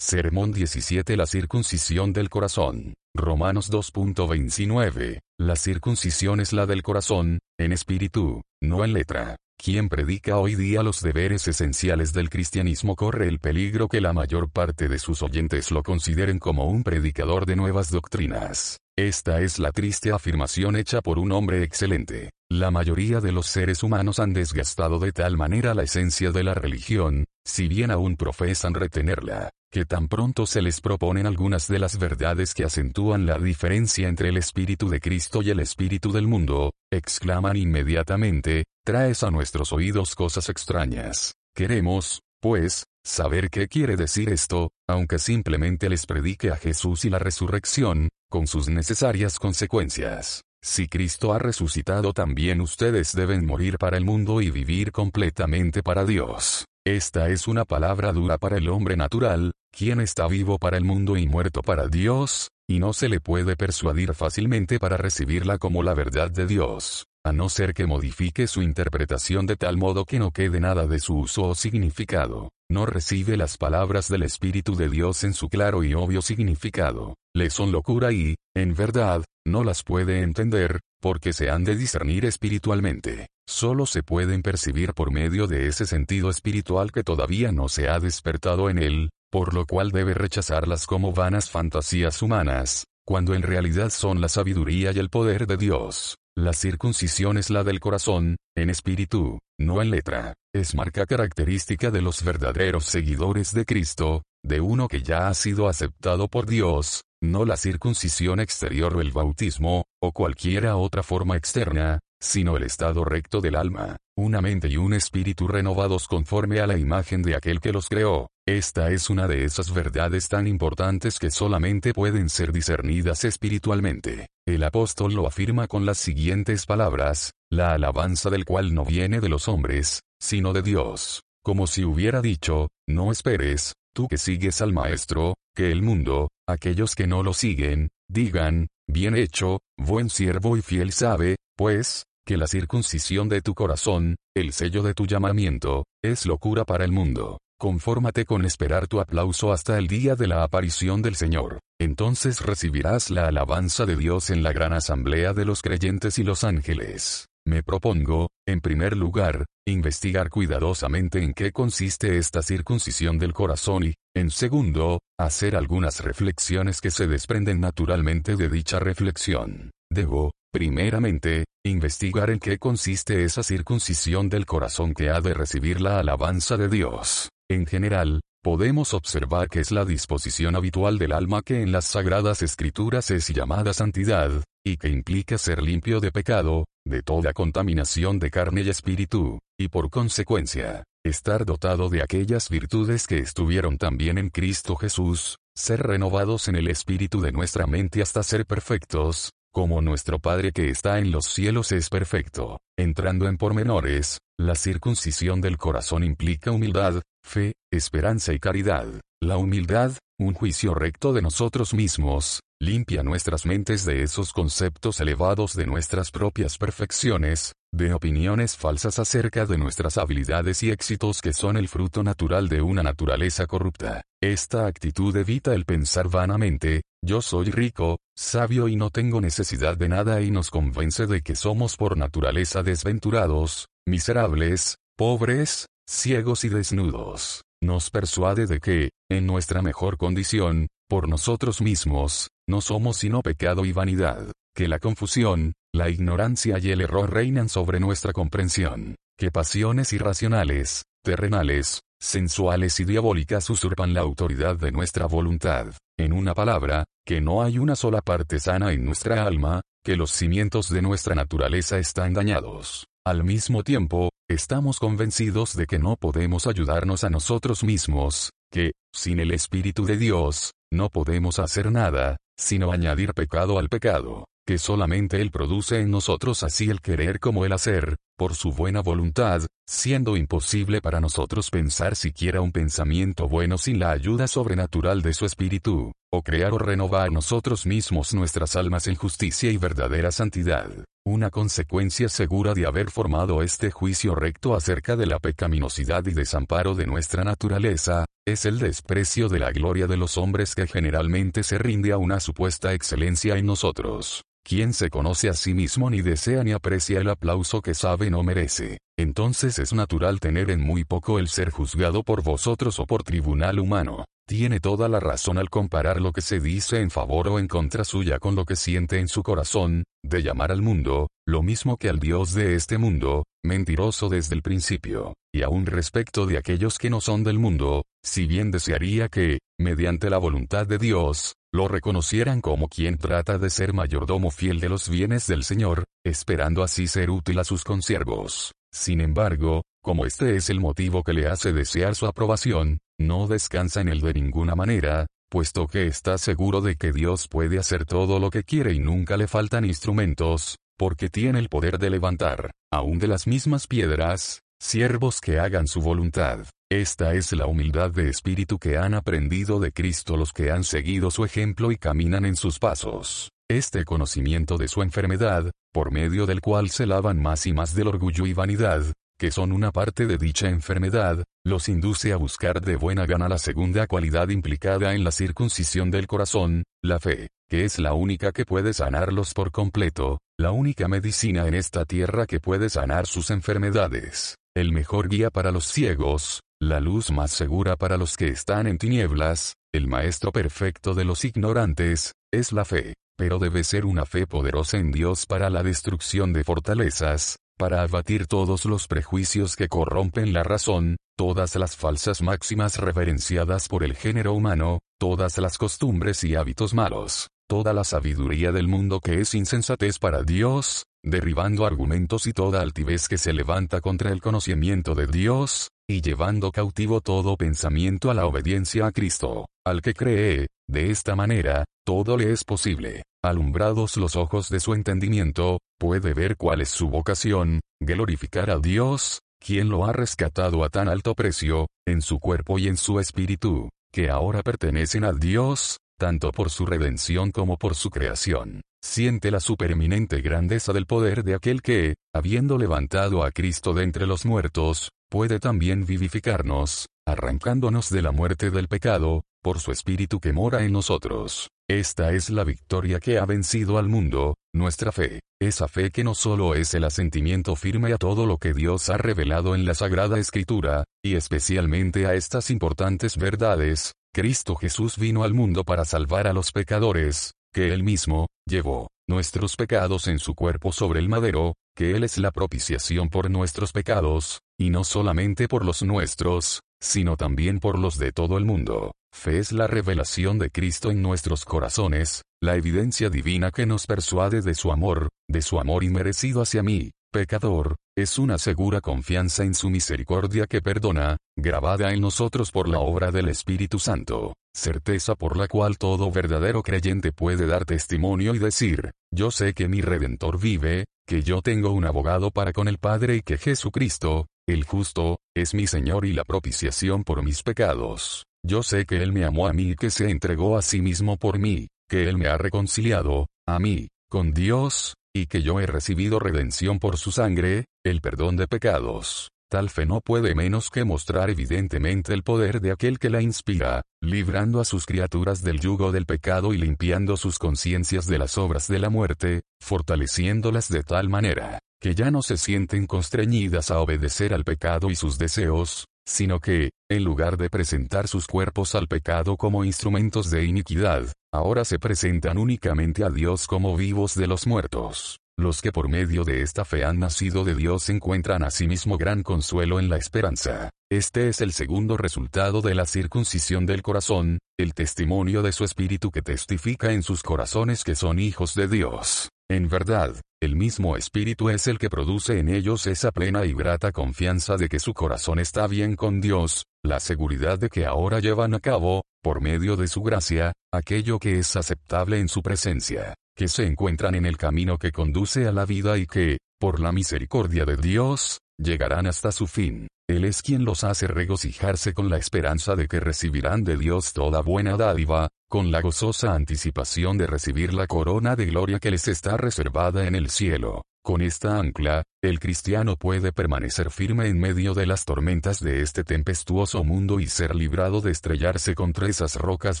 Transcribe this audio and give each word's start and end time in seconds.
Sermón 0.00 0.52
17 0.52 1.16
La 1.16 1.26
circuncisión 1.26 2.12
del 2.12 2.28
corazón. 2.28 2.94
Romanos 3.14 3.70
2.29. 3.70 5.20
La 5.38 5.56
circuncisión 5.56 6.40
es 6.40 6.52
la 6.52 6.66
del 6.66 6.82
corazón, 6.82 7.38
en 7.58 7.72
espíritu, 7.72 8.42
no 8.60 8.84
en 8.84 8.92
letra. 8.92 9.36
Quien 9.56 9.88
predica 9.88 10.36
hoy 10.38 10.56
día 10.56 10.82
los 10.82 11.00
deberes 11.00 11.46
esenciales 11.46 12.12
del 12.12 12.28
cristianismo 12.28 12.96
corre 12.96 13.28
el 13.28 13.38
peligro 13.38 13.88
que 13.88 14.00
la 14.00 14.12
mayor 14.12 14.50
parte 14.50 14.88
de 14.88 14.98
sus 14.98 15.22
oyentes 15.22 15.70
lo 15.70 15.82
consideren 15.84 16.40
como 16.40 16.66
un 16.66 16.82
predicador 16.82 17.46
de 17.46 17.56
nuevas 17.56 17.90
doctrinas. 17.90 18.78
Esta 18.96 19.40
es 19.40 19.58
la 19.58 19.72
triste 19.72 20.12
afirmación 20.12 20.76
hecha 20.76 21.02
por 21.02 21.18
un 21.18 21.32
hombre 21.32 21.62
excelente. 21.62 22.30
La 22.50 22.70
mayoría 22.70 23.20
de 23.20 23.32
los 23.32 23.46
seres 23.46 23.82
humanos 23.82 24.18
han 24.18 24.32
desgastado 24.32 24.98
de 24.98 25.12
tal 25.12 25.36
manera 25.36 25.72
la 25.74 25.84
esencia 25.84 26.30
de 26.30 26.44
la 26.44 26.54
religión, 26.54 27.24
si 27.44 27.68
bien 27.68 27.90
aún 27.90 28.16
profesan 28.16 28.74
retenerla, 28.74 29.50
que 29.74 29.84
tan 29.84 30.06
pronto 30.06 30.46
se 30.46 30.62
les 30.62 30.80
proponen 30.80 31.26
algunas 31.26 31.66
de 31.66 31.80
las 31.80 31.98
verdades 31.98 32.54
que 32.54 32.62
acentúan 32.62 33.26
la 33.26 33.40
diferencia 33.40 34.06
entre 34.06 34.28
el 34.28 34.36
Espíritu 34.36 34.88
de 34.88 35.00
Cristo 35.00 35.42
y 35.42 35.50
el 35.50 35.58
Espíritu 35.58 36.12
del 36.12 36.28
mundo, 36.28 36.74
exclaman 36.92 37.56
inmediatamente, 37.56 38.66
traes 38.86 39.24
a 39.24 39.32
nuestros 39.32 39.72
oídos 39.72 40.14
cosas 40.14 40.48
extrañas. 40.48 41.34
Queremos, 41.56 42.20
pues, 42.40 42.84
saber 43.04 43.50
qué 43.50 43.66
quiere 43.66 43.96
decir 43.96 44.28
esto, 44.28 44.70
aunque 44.88 45.18
simplemente 45.18 45.88
les 45.88 46.06
predique 46.06 46.52
a 46.52 46.56
Jesús 46.56 47.04
y 47.04 47.10
la 47.10 47.18
resurrección, 47.18 48.10
con 48.30 48.46
sus 48.46 48.68
necesarias 48.68 49.40
consecuencias. 49.40 50.42
Si 50.62 50.86
Cristo 50.86 51.32
ha 51.32 51.40
resucitado 51.40 52.12
también 52.12 52.60
ustedes 52.60 53.12
deben 53.12 53.44
morir 53.44 53.78
para 53.78 53.96
el 53.96 54.04
mundo 54.04 54.40
y 54.40 54.52
vivir 54.52 54.92
completamente 54.92 55.82
para 55.82 56.04
Dios. 56.04 56.64
Esta 56.86 57.28
es 57.30 57.48
una 57.48 57.64
palabra 57.64 58.12
dura 58.12 58.38
para 58.38 58.58
el 58.58 58.68
hombre 58.68 58.96
natural, 58.96 59.52
quien 59.74 60.00
está 60.00 60.28
vivo 60.28 60.58
para 60.58 60.76
el 60.76 60.84
mundo 60.84 61.16
y 61.16 61.26
muerto 61.26 61.60
para 61.60 61.88
Dios, 61.88 62.50
y 62.68 62.78
no 62.78 62.92
se 62.92 63.08
le 63.08 63.18
puede 63.18 63.56
persuadir 63.56 64.14
fácilmente 64.14 64.78
para 64.78 64.96
recibirla 64.96 65.58
como 65.58 65.82
la 65.82 65.94
verdad 65.94 66.30
de 66.30 66.46
Dios, 66.46 67.06
a 67.24 67.32
no 67.32 67.48
ser 67.48 67.74
que 67.74 67.86
modifique 67.86 68.46
su 68.46 68.62
interpretación 68.62 69.46
de 69.46 69.56
tal 69.56 69.76
modo 69.76 70.04
que 70.04 70.20
no 70.20 70.30
quede 70.30 70.60
nada 70.60 70.86
de 70.86 71.00
su 71.00 71.18
uso 71.18 71.42
o 71.42 71.54
significado. 71.56 72.50
No 72.70 72.86
recibe 72.86 73.36
las 73.36 73.58
palabras 73.58 74.08
del 74.08 74.22
Espíritu 74.22 74.76
de 74.76 74.88
Dios 74.88 75.24
en 75.24 75.34
su 75.34 75.48
claro 75.48 75.82
y 75.82 75.94
obvio 75.94 76.22
significado. 76.22 77.16
Le 77.34 77.50
son 77.50 77.72
locura 77.72 78.12
y, 78.12 78.36
en 78.54 78.74
verdad, 78.74 79.24
no 79.44 79.64
las 79.64 79.82
puede 79.82 80.20
entender, 80.20 80.80
porque 81.02 81.32
se 81.32 81.50
han 81.50 81.64
de 81.64 81.76
discernir 81.76 82.24
espiritualmente 82.24 83.26
solo 83.46 83.86
se 83.86 84.02
pueden 84.02 84.42
percibir 84.42 84.94
por 84.94 85.12
medio 85.12 85.46
de 85.46 85.68
ese 85.68 85.86
sentido 85.86 86.30
espiritual 86.30 86.92
que 86.92 87.04
todavía 87.04 87.52
no 87.52 87.68
se 87.68 87.88
ha 87.88 88.00
despertado 88.00 88.70
en 88.70 88.78
él, 88.78 89.10
por 89.34 89.52
lo 89.52 89.66
cual 89.66 89.90
debe 89.90 90.14
rechazarlas 90.14 90.86
como 90.86 91.12
vanas 91.12 91.50
fantasías 91.50 92.22
humanas, 92.22 92.84
cuando 93.04 93.34
en 93.34 93.42
realidad 93.42 93.90
son 93.90 94.20
la 94.20 94.28
sabiduría 94.28 94.92
y 94.92 95.00
el 95.00 95.10
poder 95.10 95.48
de 95.48 95.56
Dios. 95.56 96.18
La 96.36 96.52
circuncisión 96.52 97.36
es 97.36 97.50
la 97.50 97.64
del 97.64 97.80
corazón, 97.80 98.36
en 98.56 98.70
espíritu, 98.70 99.40
no 99.58 99.82
en 99.82 99.90
letra, 99.90 100.34
es 100.54 100.76
marca 100.76 101.04
característica 101.04 101.90
de 101.90 102.00
los 102.00 102.22
verdaderos 102.22 102.84
seguidores 102.84 103.52
de 103.52 103.64
Cristo, 103.64 104.22
de 104.44 104.60
uno 104.60 104.86
que 104.86 105.02
ya 105.02 105.26
ha 105.26 105.34
sido 105.34 105.66
aceptado 105.66 106.28
por 106.28 106.46
Dios, 106.46 107.02
no 107.20 107.44
la 107.44 107.56
circuncisión 107.56 108.38
exterior 108.38 108.96
o 108.96 109.00
el 109.00 109.10
bautismo, 109.10 109.82
o 110.00 110.12
cualquiera 110.12 110.76
otra 110.76 111.02
forma 111.02 111.36
externa, 111.36 111.98
sino 112.24 112.56
el 112.56 112.62
estado 112.62 113.04
recto 113.04 113.40
del 113.40 113.54
alma, 113.54 113.96
una 114.16 114.40
mente 114.40 114.68
y 114.68 114.76
un 114.76 114.94
espíritu 114.94 115.46
renovados 115.46 116.08
conforme 116.08 116.60
a 116.60 116.66
la 116.66 116.78
imagen 116.78 117.22
de 117.22 117.36
aquel 117.36 117.60
que 117.60 117.72
los 117.72 117.88
creó. 117.88 118.28
Esta 118.46 118.90
es 118.90 119.10
una 119.10 119.28
de 119.28 119.44
esas 119.44 119.72
verdades 119.72 120.28
tan 120.28 120.46
importantes 120.46 121.18
que 121.18 121.30
solamente 121.30 121.92
pueden 121.92 122.28
ser 122.28 122.52
discernidas 122.52 123.24
espiritualmente. 123.24 124.26
El 124.46 124.64
apóstol 124.64 125.14
lo 125.14 125.26
afirma 125.26 125.66
con 125.66 125.86
las 125.86 125.98
siguientes 125.98 126.66
palabras, 126.66 127.32
la 127.50 127.72
alabanza 127.72 128.30
del 128.30 128.44
cual 128.44 128.74
no 128.74 128.84
viene 128.84 129.20
de 129.20 129.28
los 129.28 129.48
hombres, 129.48 130.00
sino 130.20 130.52
de 130.52 130.62
Dios. 130.62 131.22
Como 131.42 131.66
si 131.66 131.84
hubiera 131.84 132.22
dicho, 132.22 132.68
no 132.88 133.12
esperes, 133.12 133.74
tú 133.94 134.08
que 134.08 134.18
sigues 134.18 134.62
al 134.62 134.72
Maestro, 134.72 135.34
que 135.54 135.70
el 135.70 135.82
mundo, 135.82 136.28
aquellos 136.48 136.94
que 136.94 137.06
no 137.06 137.22
lo 137.22 137.34
siguen, 137.34 137.88
digan, 138.08 138.68
bien 138.88 139.14
hecho, 139.14 139.60
buen 139.78 140.08
siervo 140.08 140.56
y 140.56 140.62
fiel 140.62 140.92
sabe, 140.92 141.36
pues, 141.56 142.04
que 142.24 142.36
la 142.36 142.46
circuncisión 142.46 143.28
de 143.28 143.42
tu 143.42 143.54
corazón, 143.54 144.16
el 144.34 144.52
sello 144.52 144.82
de 144.82 144.94
tu 144.94 145.06
llamamiento, 145.06 145.84
es 146.02 146.26
locura 146.26 146.64
para 146.64 146.84
el 146.84 146.92
mundo. 146.92 147.38
Confórmate 147.58 148.24
con 148.24 148.44
esperar 148.44 148.88
tu 148.88 149.00
aplauso 149.00 149.52
hasta 149.52 149.78
el 149.78 149.86
día 149.86 150.16
de 150.16 150.26
la 150.26 150.42
aparición 150.42 151.02
del 151.02 151.14
Señor. 151.14 151.60
Entonces 151.80 152.40
recibirás 152.40 153.10
la 153.10 153.28
alabanza 153.28 153.86
de 153.86 153.96
Dios 153.96 154.30
en 154.30 154.42
la 154.42 154.52
gran 154.52 154.72
asamblea 154.72 155.32
de 155.34 155.44
los 155.44 155.62
creyentes 155.62 156.18
y 156.18 156.24
los 156.24 156.44
ángeles. 156.44 157.26
Me 157.46 157.62
propongo, 157.62 158.28
en 158.48 158.60
primer 158.60 158.96
lugar, 158.96 159.44
investigar 159.66 160.30
cuidadosamente 160.30 161.22
en 161.22 161.34
qué 161.34 161.52
consiste 161.52 162.16
esta 162.16 162.42
circuncisión 162.42 163.18
del 163.18 163.34
corazón 163.34 163.84
y, 163.84 163.94
en 164.16 164.30
segundo, 164.30 165.00
hacer 165.18 165.54
algunas 165.54 166.02
reflexiones 166.02 166.80
que 166.80 166.90
se 166.90 167.06
desprenden 167.06 167.60
naturalmente 167.60 168.36
de 168.36 168.48
dicha 168.48 168.78
reflexión. 168.78 169.72
Debo, 169.94 170.32
primeramente, 170.52 171.44
investigar 171.64 172.30
en 172.30 172.40
qué 172.40 172.58
consiste 172.58 173.22
esa 173.22 173.44
circuncisión 173.44 174.28
del 174.28 174.44
corazón 174.44 174.92
que 174.92 175.08
ha 175.08 175.20
de 175.20 175.34
recibir 175.34 175.80
la 175.80 176.00
alabanza 176.00 176.56
de 176.56 176.68
Dios. 176.68 177.28
En 177.48 177.64
general, 177.64 178.20
podemos 178.42 178.92
observar 178.92 179.48
que 179.48 179.60
es 179.60 179.70
la 179.70 179.84
disposición 179.84 180.56
habitual 180.56 180.98
del 180.98 181.12
alma 181.12 181.42
que 181.42 181.62
en 181.62 181.70
las 181.70 181.84
sagradas 181.84 182.42
escrituras 182.42 183.12
es 183.12 183.28
llamada 183.28 183.72
santidad, 183.72 184.42
y 184.66 184.78
que 184.78 184.88
implica 184.88 185.38
ser 185.38 185.62
limpio 185.62 186.00
de 186.00 186.10
pecado, 186.10 186.64
de 186.84 187.02
toda 187.02 187.32
contaminación 187.32 188.18
de 188.18 188.32
carne 188.32 188.62
y 188.62 188.70
espíritu, 188.70 189.38
y 189.56 189.68
por 189.68 189.90
consecuencia, 189.90 190.82
estar 191.04 191.44
dotado 191.44 191.88
de 191.88 192.02
aquellas 192.02 192.48
virtudes 192.48 193.06
que 193.06 193.18
estuvieron 193.18 193.78
también 193.78 194.18
en 194.18 194.30
Cristo 194.30 194.74
Jesús, 194.74 195.36
ser 195.56 195.86
renovados 195.86 196.48
en 196.48 196.56
el 196.56 196.66
espíritu 196.66 197.20
de 197.20 197.30
nuestra 197.30 197.68
mente 197.68 198.02
hasta 198.02 198.24
ser 198.24 198.44
perfectos, 198.44 199.30
como 199.54 199.80
nuestro 199.80 200.18
Padre 200.18 200.50
que 200.50 200.68
está 200.68 200.98
en 200.98 201.12
los 201.12 201.26
cielos 201.26 201.70
es 201.70 201.88
perfecto. 201.88 202.58
Entrando 202.76 203.28
en 203.28 203.38
pormenores, 203.38 204.18
la 204.36 204.56
circuncisión 204.56 205.40
del 205.40 205.58
corazón 205.58 206.02
implica 206.02 206.50
humildad, 206.50 207.02
fe, 207.24 207.54
esperanza 207.72 208.32
y 208.32 208.40
caridad. 208.40 208.86
La 209.22 209.36
humildad, 209.36 209.92
un 210.18 210.34
juicio 210.34 210.74
recto 210.74 211.12
de 211.12 211.22
nosotros 211.22 211.72
mismos, 211.72 212.40
limpia 212.60 213.04
nuestras 213.04 213.46
mentes 213.46 213.84
de 213.84 214.02
esos 214.02 214.32
conceptos 214.32 215.00
elevados 215.00 215.54
de 215.54 215.66
nuestras 215.66 216.10
propias 216.10 216.58
perfecciones, 216.58 217.52
de 217.72 217.94
opiniones 217.94 218.56
falsas 218.56 218.98
acerca 218.98 219.46
de 219.46 219.56
nuestras 219.56 219.98
habilidades 219.98 220.64
y 220.64 220.70
éxitos 220.70 221.20
que 221.22 221.32
son 221.32 221.56
el 221.56 221.68
fruto 221.68 222.02
natural 222.02 222.48
de 222.48 222.60
una 222.60 222.82
naturaleza 222.82 223.46
corrupta. 223.46 224.02
Esta 224.20 224.66
actitud 224.66 225.14
evita 225.16 225.54
el 225.54 225.64
pensar 225.64 226.08
vanamente, 226.08 226.82
yo 227.04 227.20
soy 227.20 227.50
rico, 227.50 227.98
sabio 228.16 228.66
y 228.66 228.76
no 228.76 228.88
tengo 228.88 229.20
necesidad 229.20 229.76
de 229.76 229.90
nada 229.90 230.22
y 230.22 230.30
nos 230.30 230.50
convence 230.50 231.06
de 231.06 231.20
que 231.20 231.36
somos 231.36 231.76
por 231.76 231.98
naturaleza 231.98 232.62
desventurados, 232.62 233.68
miserables, 233.86 234.78
pobres, 234.96 235.66
ciegos 235.86 236.44
y 236.44 236.48
desnudos. 236.48 237.42
Nos 237.62 237.90
persuade 237.90 238.46
de 238.46 238.58
que, 238.58 238.90
en 239.10 239.26
nuestra 239.26 239.60
mejor 239.60 239.98
condición, 239.98 240.68
por 240.88 241.08
nosotros 241.08 241.60
mismos, 241.60 242.30
no 242.48 242.62
somos 242.62 242.96
sino 242.98 243.20
pecado 243.20 243.66
y 243.66 243.72
vanidad, 243.72 244.32
que 244.54 244.66
la 244.66 244.78
confusión, 244.78 245.52
la 245.74 245.90
ignorancia 245.90 246.58
y 246.58 246.70
el 246.70 246.80
error 246.80 247.12
reinan 247.12 247.50
sobre 247.50 247.80
nuestra 247.80 248.12
comprensión, 248.12 248.96
que 249.18 249.30
pasiones 249.30 249.92
irracionales, 249.92 250.84
terrenales, 251.02 251.82
sensuales 252.00 252.80
y 252.80 252.84
diabólicas 252.84 253.48
usurpan 253.50 253.92
la 253.92 254.00
autoridad 254.00 254.56
de 254.56 254.72
nuestra 254.72 255.06
voluntad. 255.06 255.74
En 255.96 256.12
una 256.12 256.34
palabra, 256.34 256.84
que 257.06 257.20
no 257.20 257.42
hay 257.42 257.58
una 257.58 257.76
sola 257.76 258.00
parte 258.00 258.40
sana 258.40 258.72
en 258.72 258.84
nuestra 258.84 259.24
alma, 259.24 259.60
que 259.84 259.96
los 259.96 260.10
cimientos 260.10 260.68
de 260.68 260.82
nuestra 260.82 261.14
naturaleza 261.14 261.78
están 261.78 262.14
dañados. 262.14 262.86
Al 263.06 263.22
mismo 263.22 263.62
tiempo, 263.62 264.10
estamos 264.28 264.80
convencidos 264.80 265.54
de 265.54 265.66
que 265.66 265.78
no 265.78 265.96
podemos 265.96 266.48
ayudarnos 266.48 267.04
a 267.04 267.10
nosotros 267.10 267.62
mismos, 267.62 268.30
que, 268.50 268.72
sin 268.92 269.20
el 269.20 269.30
Espíritu 269.30 269.84
de 269.84 269.96
Dios, 269.96 270.52
no 270.72 270.88
podemos 270.88 271.38
hacer 271.38 271.70
nada, 271.70 272.16
sino 272.36 272.72
añadir 272.72 273.14
pecado 273.14 273.58
al 273.58 273.68
pecado, 273.68 274.24
que 274.46 274.58
solamente 274.58 275.20
Él 275.20 275.30
produce 275.30 275.80
en 275.80 275.92
nosotros 275.92 276.42
así 276.42 276.70
el 276.70 276.80
querer 276.80 277.20
como 277.20 277.44
el 277.44 277.52
hacer, 277.52 277.96
por 278.16 278.34
su 278.34 278.52
buena 278.52 278.80
voluntad, 278.80 279.42
siendo 279.66 280.16
imposible 280.16 280.80
para 280.80 281.00
nosotros 281.00 281.50
pensar 281.50 281.96
siquiera 281.96 282.40
un 282.40 282.52
pensamiento 282.52 283.28
bueno 283.28 283.58
sin 283.58 283.78
la 283.78 283.90
ayuda 283.90 284.28
sobrenatural 284.28 285.02
de 285.02 285.14
su 285.14 285.26
Espíritu, 285.26 285.92
o 286.12 286.22
crear 286.22 286.52
o 286.52 286.58
renovar 286.58 287.10
nosotros 287.10 287.66
mismos 287.66 288.14
nuestras 288.14 288.56
almas 288.56 288.86
en 288.86 288.94
justicia 288.94 289.50
y 289.50 289.56
verdadera 289.56 290.12
santidad. 290.12 290.70
Una 291.06 291.30
consecuencia 291.30 292.08
segura 292.08 292.54
de 292.54 292.66
haber 292.66 292.90
formado 292.90 293.42
este 293.42 293.70
juicio 293.70 294.14
recto 294.14 294.54
acerca 294.54 294.96
de 294.96 295.06
la 295.06 295.18
pecaminosidad 295.18 296.06
y 296.06 296.12
desamparo 296.12 296.74
de 296.74 296.86
nuestra 296.86 297.24
naturaleza, 297.24 298.06
es 298.26 298.46
el 298.46 298.58
desprecio 298.58 299.28
de 299.28 299.38
la 299.38 299.52
gloria 299.52 299.86
de 299.86 299.98
los 299.98 300.16
hombres 300.16 300.54
que 300.54 300.66
generalmente 300.66 301.42
se 301.42 301.58
rinde 301.58 301.92
a 301.92 301.98
una 301.98 302.20
supuesta 302.20 302.72
excelencia 302.72 303.36
en 303.36 303.44
nosotros. 303.44 304.24
Quien 304.46 304.74
se 304.74 304.90
conoce 304.90 305.30
a 305.30 305.32
sí 305.32 305.54
mismo 305.54 305.88
ni 305.88 306.02
desea 306.02 306.44
ni 306.44 306.52
aprecia 306.52 307.00
el 307.00 307.08
aplauso 307.08 307.62
que 307.62 307.72
sabe 307.72 308.10
no 308.10 308.22
merece. 308.22 308.78
Entonces 308.98 309.58
es 309.58 309.72
natural 309.72 310.20
tener 310.20 310.50
en 310.50 310.60
muy 310.60 310.84
poco 310.84 311.18
el 311.18 311.28
ser 311.28 311.48
juzgado 311.48 312.02
por 312.02 312.22
vosotros 312.22 312.78
o 312.78 312.84
por 312.84 313.04
tribunal 313.04 313.58
humano. 313.58 314.04
Tiene 314.26 314.60
toda 314.60 314.88
la 314.90 315.00
razón 315.00 315.38
al 315.38 315.48
comparar 315.48 315.98
lo 315.98 316.12
que 316.12 316.20
se 316.20 316.40
dice 316.40 316.80
en 316.80 316.90
favor 316.90 317.28
o 317.28 317.38
en 317.38 317.48
contra 317.48 317.84
suya 317.84 318.18
con 318.18 318.34
lo 318.34 318.44
que 318.44 318.54
siente 318.54 318.98
en 318.98 319.08
su 319.08 319.22
corazón, 319.22 319.84
de 320.02 320.22
llamar 320.22 320.52
al 320.52 320.60
mundo, 320.60 321.08
lo 321.26 321.42
mismo 321.42 321.78
que 321.78 321.88
al 321.88 321.98
Dios 321.98 322.34
de 322.34 322.54
este 322.54 322.76
mundo, 322.76 323.24
mentiroso 323.42 324.10
desde 324.10 324.34
el 324.34 324.42
principio, 324.42 325.14
y 325.32 325.42
aún 325.42 325.66
respecto 325.66 326.26
de 326.26 326.38
aquellos 326.38 326.78
que 326.78 326.90
no 326.90 327.00
son 327.00 327.24
del 327.24 327.38
mundo, 327.38 327.84
si 328.02 328.26
bien 328.26 328.50
desearía 328.50 329.08
que, 329.08 329.40
mediante 329.58 330.08
la 330.08 330.18
voluntad 330.18 330.66
de 330.66 330.78
Dios, 330.78 331.34
lo 331.54 331.68
reconocieran 331.68 332.40
como 332.40 332.66
quien 332.66 332.98
trata 332.98 333.38
de 333.38 333.48
ser 333.48 333.74
mayordomo 333.74 334.32
fiel 334.32 334.58
de 334.58 334.68
los 334.68 334.88
bienes 334.88 335.28
del 335.28 335.44
Señor, 335.44 335.84
esperando 336.04 336.64
así 336.64 336.88
ser 336.88 337.10
útil 337.10 337.38
a 337.38 337.44
sus 337.44 337.62
consiervos. 337.62 338.50
Sin 338.72 339.00
embargo, 339.00 339.62
como 339.80 340.04
este 340.04 340.34
es 340.34 340.50
el 340.50 340.58
motivo 340.58 341.04
que 341.04 341.12
le 341.12 341.28
hace 341.28 341.52
desear 341.52 341.94
su 341.94 342.06
aprobación, 342.06 342.78
no 342.98 343.28
descansa 343.28 343.80
en 343.82 343.88
él 343.88 344.00
de 344.00 344.14
ninguna 344.14 344.56
manera, 344.56 345.06
puesto 345.30 345.68
que 345.68 345.86
está 345.86 346.18
seguro 346.18 346.60
de 346.60 346.74
que 346.74 346.90
Dios 346.90 347.28
puede 347.28 347.60
hacer 347.60 347.84
todo 347.84 348.18
lo 348.18 348.30
que 348.30 348.42
quiere 348.42 348.72
y 348.72 348.80
nunca 348.80 349.16
le 349.16 349.28
faltan 349.28 349.64
instrumentos, 349.64 350.56
porque 350.76 351.08
tiene 351.08 351.38
el 351.38 351.48
poder 351.48 351.78
de 351.78 351.90
levantar, 351.90 352.50
aún 352.72 352.98
de 352.98 353.06
las 353.06 353.28
mismas 353.28 353.68
piedras, 353.68 354.40
siervos 354.64 355.20
que 355.20 355.38
hagan 355.38 355.66
su 355.68 355.82
voluntad. 355.82 356.46
Esta 356.72 357.12
es 357.12 357.32
la 357.32 357.46
humildad 357.46 357.90
de 357.90 358.08
espíritu 358.08 358.58
que 358.58 358.78
han 358.78 358.94
aprendido 358.94 359.60
de 359.60 359.72
Cristo 359.72 360.16
los 360.16 360.32
que 360.32 360.50
han 360.50 360.64
seguido 360.64 361.10
su 361.10 361.24
ejemplo 361.24 361.70
y 361.70 361.76
caminan 361.76 362.24
en 362.24 362.34
sus 362.34 362.58
pasos. 362.58 363.28
Este 363.48 363.84
conocimiento 363.84 364.56
de 364.56 364.68
su 364.68 364.80
enfermedad, 364.80 365.50
por 365.72 365.92
medio 365.92 366.24
del 366.24 366.40
cual 366.40 366.70
se 366.70 366.86
lavan 366.86 367.20
más 367.20 367.46
y 367.46 367.52
más 367.52 367.74
del 367.74 367.88
orgullo 367.88 368.24
y 368.24 368.32
vanidad, 368.32 368.84
que 369.18 369.30
son 369.30 369.52
una 369.52 369.70
parte 369.70 370.06
de 370.06 370.18
dicha 370.18 370.48
enfermedad, 370.48 371.24
los 371.44 371.68
induce 371.68 372.12
a 372.12 372.16
buscar 372.16 372.60
de 372.60 372.76
buena 372.76 373.06
gana 373.06 373.28
la 373.28 373.38
segunda 373.38 373.86
cualidad 373.86 374.28
implicada 374.28 374.94
en 374.94 375.04
la 375.04 375.12
circuncisión 375.12 375.90
del 375.90 376.06
corazón, 376.06 376.64
la 376.82 377.00
fe, 377.00 377.28
que 377.48 377.64
es 377.64 377.78
la 377.78 377.94
única 377.94 378.32
que 378.32 378.44
puede 378.44 378.72
sanarlos 378.72 379.34
por 379.34 379.50
completo, 379.52 380.18
la 380.38 380.50
única 380.50 380.88
medicina 380.88 381.46
en 381.46 381.54
esta 381.54 381.84
tierra 381.84 382.26
que 382.26 382.40
puede 382.40 382.68
sanar 382.68 383.06
sus 383.06 383.30
enfermedades, 383.30 384.36
el 384.56 384.72
mejor 384.72 385.08
guía 385.08 385.30
para 385.30 385.50
los 385.50 385.64
ciegos, 385.64 386.40
la 386.60 386.80
luz 386.80 387.10
más 387.10 387.30
segura 387.30 387.76
para 387.76 387.96
los 387.96 388.16
que 388.16 388.28
están 388.28 388.66
en 388.66 388.78
tinieblas, 388.78 389.54
el 389.72 389.86
maestro 389.86 390.32
perfecto 390.32 390.94
de 390.94 391.04
los 391.04 391.24
ignorantes, 391.24 392.12
es 392.32 392.52
la 392.52 392.64
fe 392.64 392.94
pero 393.16 393.38
debe 393.38 393.64
ser 393.64 393.84
una 393.84 394.06
fe 394.06 394.26
poderosa 394.26 394.78
en 394.78 394.90
Dios 394.90 395.26
para 395.26 395.50
la 395.50 395.62
destrucción 395.62 396.32
de 396.32 396.44
fortalezas, 396.44 397.38
para 397.56 397.82
abatir 397.82 398.26
todos 398.26 398.64
los 398.64 398.88
prejuicios 398.88 399.56
que 399.56 399.68
corrompen 399.68 400.32
la 400.32 400.42
razón, 400.42 400.96
todas 401.16 401.54
las 401.56 401.76
falsas 401.76 402.22
máximas 402.22 402.78
reverenciadas 402.78 403.68
por 403.68 403.84
el 403.84 403.94
género 403.94 404.32
humano, 404.32 404.80
todas 404.98 405.38
las 405.38 405.58
costumbres 405.58 406.24
y 406.24 406.34
hábitos 406.34 406.74
malos, 406.74 407.28
toda 407.48 407.72
la 407.72 407.84
sabiduría 407.84 408.52
del 408.52 408.68
mundo 408.68 409.00
que 409.00 409.20
es 409.20 409.34
insensatez 409.34 409.98
para 409.98 410.22
Dios, 410.22 410.84
derribando 411.04 411.66
argumentos 411.66 412.26
y 412.26 412.32
toda 412.32 412.60
altivez 412.60 413.08
que 413.08 413.18
se 413.18 413.32
levanta 413.32 413.80
contra 413.80 414.10
el 414.10 414.20
conocimiento 414.20 414.94
de 414.94 415.06
Dios, 415.06 415.68
y 415.88 416.00
llevando 416.00 416.50
cautivo 416.50 417.00
todo 417.00 417.36
pensamiento 417.36 418.10
a 418.10 418.14
la 418.14 418.26
obediencia 418.26 418.86
a 418.86 418.92
Cristo, 418.92 419.46
al 419.66 419.80
que 419.80 419.94
cree, 419.94 420.48
de 420.68 420.90
esta 420.90 421.16
manera, 421.16 421.64
todo 421.86 422.16
le 422.16 422.32
es 422.32 422.44
posible. 422.44 423.02
Alumbrados 423.22 423.96
los 423.96 424.16
ojos 424.16 424.50
de 424.50 424.60
su 424.60 424.74
entendimiento, 424.74 425.58
puede 425.78 426.12
ver 426.12 426.36
cuál 426.36 426.60
es 426.60 426.68
su 426.68 426.88
vocación, 426.88 427.60
glorificar 427.80 428.50
a 428.50 428.58
Dios, 428.58 429.20
quien 429.40 429.68
lo 429.68 429.86
ha 429.86 429.92
rescatado 429.92 430.64
a 430.64 430.68
tan 430.68 430.88
alto 430.88 431.14
precio, 431.14 431.68
en 431.86 432.02
su 432.02 432.18
cuerpo 432.18 432.58
y 432.58 432.68
en 432.68 432.76
su 432.76 433.00
espíritu, 433.00 433.70
que 433.92 434.10
ahora 434.10 434.42
pertenecen 434.42 435.04
a 435.04 435.12
Dios, 435.12 435.78
tanto 435.98 436.32
por 436.32 436.50
su 436.50 436.66
redención 436.66 437.30
como 437.30 437.56
por 437.56 437.74
su 437.74 437.90
creación. 437.90 438.60
Siente 438.82 439.30
la 439.30 439.40
supereminente 439.40 440.20
grandeza 440.20 440.74
del 440.74 440.84
poder 440.84 441.24
de 441.24 441.34
aquel 441.34 441.62
que, 441.62 441.94
habiendo 442.14 442.58
levantado 442.58 443.24
a 443.24 443.30
Cristo 443.30 443.72
de 443.72 443.84
entre 443.84 444.06
los 444.06 444.26
muertos, 444.26 444.90
puede 445.08 445.40
también 445.40 445.86
vivificarnos, 445.86 446.86
arrancándonos 447.06 447.90
de 447.90 448.02
la 448.02 448.12
muerte 448.12 448.50
del 448.50 448.68
pecado, 448.68 449.24
por 449.42 449.60
su 449.60 449.72
espíritu 449.72 450.20
que 450.20 450.32
mora 450.32 450.64
en 450.64 450.72
nosotros. 450.72 451.50
Esta 451.68 452.12
es 452.12 452.30
la 452.30 452.44
victoria 452.44 453.00
que 453.00 453.18
ha 453.18 453.26
vencido 453.26 453.78
al 453.78 453.88
mundo, 453.88 454.36
nuestra 454.54 454.92
fe. 454.92 455.20
Esa 455.40 455.68
fe 455.68 455.90
que 455.90 456.04
no 456.04 456.14
solo 456.14 456.54
es 456.54 456.72
el 456.74 456.84
asentimiento 456.84 457.56
firme 457.56 457.92
a 457.92 457.98
todo 457.98 458.24
lo 458.24 458.38
que 458.38 458.54
Dios 458.54 458.88
ha 458.88 458.96
revelado 458.96 459.54
en 459.54 459.66
la 459.66 459.74
Sagrada 459.74 460.18
Escritura, 460.18 460.84
y 461.04 461.16
especialmente 461.16 462.06
a 462.06 462.14
estas 462.14 462.50
importantes 462.50 463.18
verdades, 463.18 463.92
Cristo 464.14 464.54
Jesús 464.54 464.96
vino 464.96 465.24
al 465.24 465.34
mundo 465.34 465.64
para 465.64 465.84
salvar 465.84 466.26
a 466.26 466.32
los 466.32 466.52
pecadores, 466.52 467.32
que 467.52 467.74
Él 467.74 467.82
mismo, 467.82 468.28
llevó 468.46 468.88
nuestros 469.06 469.56
pecados 469.56 470.08
en 470.08 470.18
su 470.18 470.34
cuerpo 470.34 470.72
sobre 470.72 471.00
el 471.00 471.10
madero, 471.10 471.54
que 471.76 471.94
Él 471.94 472.04
es 472.04 472.16
la 472.16 472.30
propiciación 472.30 473.10
por 473.10 473.30
nuestros 473.30 473.72
pecados, 473.72 474.40
y 474.58 474.70
no 474.70 474.84
solamente 474.84 475.48
por 475.48 475.64
los 475.64 475.82
nuestros, 475.82 476.60
sino 476.84 477.16
también 477.16 477.60
por 477.60 477.78
los 477.78 477.98
de 477.98 478.12
todo 478.12 478.36
el 478.36 478.44
mundo. 478.44 478.92
Fe 479.12 479.38
es 479.38 479.52
la 479.52 479.66
revelación 479.66 480.38
de 480.38 480.50
Cristo 480.50 480.90
en 480.90 481.00
nuestros 481.00 481.44
corazones, 481.44 482.22
la 482.42 482.56
evidencia 482.56 483.08
divina 483.08 483.50
que 483.50 483.64
nos 483.64 483.86
persuade 483.86 484.42
de 484.42 484.54
su 484.54 484.70
amor, 484.70 485.08
de 485.28 485.40
su 485.40 485.58
amor 485.58 485.82
inmerecido 485.82 486.42
hacia 486.42 486.62
mí, 486.62 486.90
pecador, 487.10 487.76
es 487.96 488.18
una 488.18 488.38
segura 488.38 488.80
confianza 488.80 489.44
en 489.44 489.54
su 489.54 489.70
misericordia 489.70 490.46
que 490.46 490.60
perdona, 490.60 491.16
grabada 491.38 491.92
en 491.92 492.00
nosotros 492.00 492.50
por 492.50 492.68
la 492.68 492.80
obra 492.80 493.12
del 493.12 493.28
Espíritu 493.28 493.78
Santo, 493.78 494.34
certeza 494.52 495.14
por 495.14 495.36
la 495.36 495.48
cual 495.48 495.78
todo 495.78 496.10
verdadero 496.10 496.62
creyente 496.62 497.12
puede 497.12 497.46
dar 497.46 497.64
testimonio 497.64 498.34
y 498.34 498.38
decir, 498.38 498.90
yo 499.12 499.30
sé 499.30 499.54
que 499.54 499.68
mi 499.68 499.80
Redentor 499.80 500.38
vive, 500.38 500.86
que 501.06 501.22
yo 501.22 501.40
tengo 501.40 501.70
un 501.70 501.86
abogado 501.86 502.30
para 502.30 502.52
con 502.52 502.68
el 502.68 502.78
Padre 502.78 503.16
y 503.16 503.22
que 503.22 503.38
Jesucristo, 503.38 504.26
el 504.46 504.64
justo, 504.64 505.18
es 505.34 505.54
mi 505.54 505.66
Señor 505.66 506.04
y 506.04 506.12
la 506.12 506.24
propiciación 506.24 507.04
por 507.04 507.22
mis 507.22 507.42
pecados. 507.42 508.24
Yo 508.46 508.62
sé 508.62 508.84
que 508.84 509.02
Él 509.02 509.12
me 509.12 509.24
amó 509.24 509.46
a 509.46 509.52
mí 509.52 509.70
y 509.70 509.74
que 509.74 509.90
se 509.90 510.10
entregó 510.10 510.58
a 510.58 510.62
sí 510.62 510.82
mismo 510.82 511.16
por 511.16 511.38
mí, 511.38 511.68
que 511.88 512.08
Él 512.08 512.18
me 512.18 512.28
ha 512.28 512.36
reconciliado, 512.36 513.28
a 513.46 513.58
mí, 513.58 513.88
con 514.10 514.32
Dios, 514.32 514.94
y 515.14 515.26
que 515.26 515.42
yo 515.42 515.60
he 515.60 515.66
recibido 515.66 516.18
redención 516.18 516.78
por 516.78 516.98
su 516.98 517.10
sangre, 517.10 517.64
el 517.84 518.00
perdón 518.00 518.36
de 518.36 518.46
pecados. 518.46 519.30
Tal 519.50 519.70
fe 519.70 519.86
no 519.86 520.00
puede 520.00 520.34
menos 520.34 520.68
que 520.68 520.84
mostrar 520.84 521.30
evidentemente 521.30 522.12
el 522.12 522.22
poder 522.22 522.60
de 522.60 522.72
aquel 522.72 522.98
que 522.98 523.08
la 523.08 523.22
inspira, 523.22 523.82
librando 524.02 524.60
a 524.60 524.64
sus 524.64 524.84
criaturas 524.84 525.42
del 525.42 525.60
yugo 525.60 525.92
del 525.92 526.06
pecado 526.06 526.52
y 526.52 526.58
limpiando 526.58 527.16
sus 527.16 527.38
conciencias 527.38 528.06
de 528.06 528.18
las 528.18 528.36
obras 528.36 528.66
de 528.68 528.78
la 528.78 528.90
muerte, 528.90 529.42
fortaleciéndolas 529.60 530.68
de 530.68 530.82
tal 530.82 531.08
manera, 531.08 531.60
que 531.84 531.94
ya 531.94 532.10
no 532.10 532.22
se 532.22 532.38
sienten 532.38 532.86
constreñidas 532.86 533.70
a 533.70 533.78
obedecer 533.78 534.32
al 534.32 534.42
pecado 534.42 534.90
y 534.90 534.96
sus 534.96 535.18
deseos, 535.18 535.84
sino 536.08 536.40
que, 536.40 536.70
en 536.90 537.04
lugar 537.04 537.36
de 537.36 537.50
presentar 537.50 538.08
sus 538.08 538.26
cuerpos 538.26 538.74
al 538.74 538.88
pecado 538.88 539.36
como 539.36 539.66
instrumentos 539.66 540.30
de 540.30 540.46
iniquidad, 540.46 541.12
ahora 541.30 541.66
se 541.66 541.78
presentan 541.78 542.38
únicamente 542.38 543.04
a 543.04 543.10
Dios 543.10 543.46
como 543.46 543.76
vivos 543.76 544.14
de 544.14 544.26
los 544.26 544.46
muertos. 544.46 545.18
Los 545.38 545.60
que 545.60 545.72
por 545.72 545.90
medio 545.90 546.24
de 546.24 546.40
esta 546.40 546.64
fe 546.64 546.86
han 546.86 547.00
nacido 547.00 547.44
de 547.44 547.54
Dios 547.54 547.90
encuentran 547.90 548.44
asimismo 548.44 548.96
gran 548.96 549.22
consuelo 549.22 549.78
en 549.78 549.90
la 549.90 549.98
esperanza. 549.98 550.70
Este 550.90 551.28
es 551.28 551.42
el 551.42 551.52
segundo 551.52 551.98
resultado 551.98 552.62
de 552.62 552.74
la 552.74 552.86
circuncisión 552.86 553.66
del 553.66 553.82
corazón, 553.82 554.38
el 554.58 554.72
testimonio 554.72 555.42
de 555.42 555.52
su 555.52 555.64
espíritu 555.64 556.10
que 556.10 556.22
testifica 556.22 556.92
en 556.92 557.02
sus 557.02 557.22
corazones 557.22 557.84
que 557.84 557.94
son 557.94 558.20
hijos 558.20 558.54
de 558.54 558.68
Dios. 558.68 559.28
En 559.54 559.68
verdad, 559.68 560.16
el 560.42 560.56
mismo 560.56 560.96
Espíritu 560.96 561.48
es 561.48 561.68
el 561.68 561.78
que 561.78 561.88
produce 561.88 562.40
en 562.40 562.48
ellos 562.48 562.88
esa 562.88 563.12
plena 563.12 563.44
y 563.44 563.54
grata 563.54 563.92
confianza 563.92 564.56
de 564.56 564.68
que 564.68 564.80
su 564.80 564.94
corazón 564.94 565.38
está 565.38 565.68
bien 565.68 565.94
con 565.94 566.20
Dios, 566.20 566.64
la 566.82 566.98
seguridad 566.98 567.60
de 567.60 567.68
que 567.68 567.86
ahora 567.86 568.18
llevan 568.18 568.54
a 568.54 568.58
cabo, 568.58 569.04
por 569.22 569.40
medio 569.40 569.76
de 569.76 569.86
su 569.86 570.02
gracia, 570.02 570.54
aquello 570.72 571.20
que 571.20 571.38
es 571.38 571.54
aceptable 571.54 572.18
en 572.18 572.26
su 572.26 572.42
presencia, 572.42 573.14
que 573.36 573.46
se 573.46 573.64
encuentran 573.64 574.16
en 574.16 574.26
el 574.26 574.38
camino 574.38 574.76
que 574.76 574.90
conduce 574.90 575.46
a 575.46 575.52
la 575.52 575.66
vida 575.66 575.98
y 575.98 576.06
que, 576.08 576.38
por 576.58 576.80
la 576.80 576.90
misericordia 576.90 577.64
de 577.64 577.76
Dios, 577.76 578.40
llegarán 578.58 579.06
hasta 579.06 579.30
su 579.30 579.46
fin. 579.46 579.86
Él 580.08 580.24
es 580.24 580.42
quien 580.42 580.64
los 580.64 580.82
hace 580.82 581.06
regocijarse 581.06 581.94
con 581.94 582.10
la 582.10 582.18
esperanza 582.18 582.74
de 582.74 582.88
que 582.88 582.98
recibirán 582.98 583.62
de 583.62 583.76
Dios 583.76 584.12
toda 584.12 584.42
buena 584.42 584.76
dádiva, 584.76 585.28
con 585.54 585.70
la 585.70 585.82
gozosa 585.82 586.34
anticipación 586.34 587.16
de 587.16 587.28
recibir 587.28 587.74
la 587.74 587.86
corona 587.86 588.34
de 588.34 588.46
gloria 588.46 588.80
que 588.80 588.90
les 588.90 589.06
está 589.06 589.36
reservada 589.36 590.04
en 590.08 590.16
el 590.16 590.28
cielo. 590.28 590.82
Con 591.04 591.20
esta 591.20 591.58
ancla, 591.58 592.02
el 592.22 592.40
cristiano 592.40 592.96
puede 592.96 593.30
permanecer 593.30 593.90
firme 593.90 594.28
en 594.28 594.40
medio 594.40 594.72
de 594.72 594.86
las 594.86 595.04
tormentas 595.04 595.60
de 595.60 595.82
este 595.82 596.02
tempestuoso 596.02 596.82
mundo 596.82 597.20
y 597.20 597.26
ser 597.26 597.54
librado 597.54 598.00
de 598.00 598.10
estrellarse 598.10 598.74
contra 598.74 599.06
esas 599.06 599.36
rocas 599.36 599.80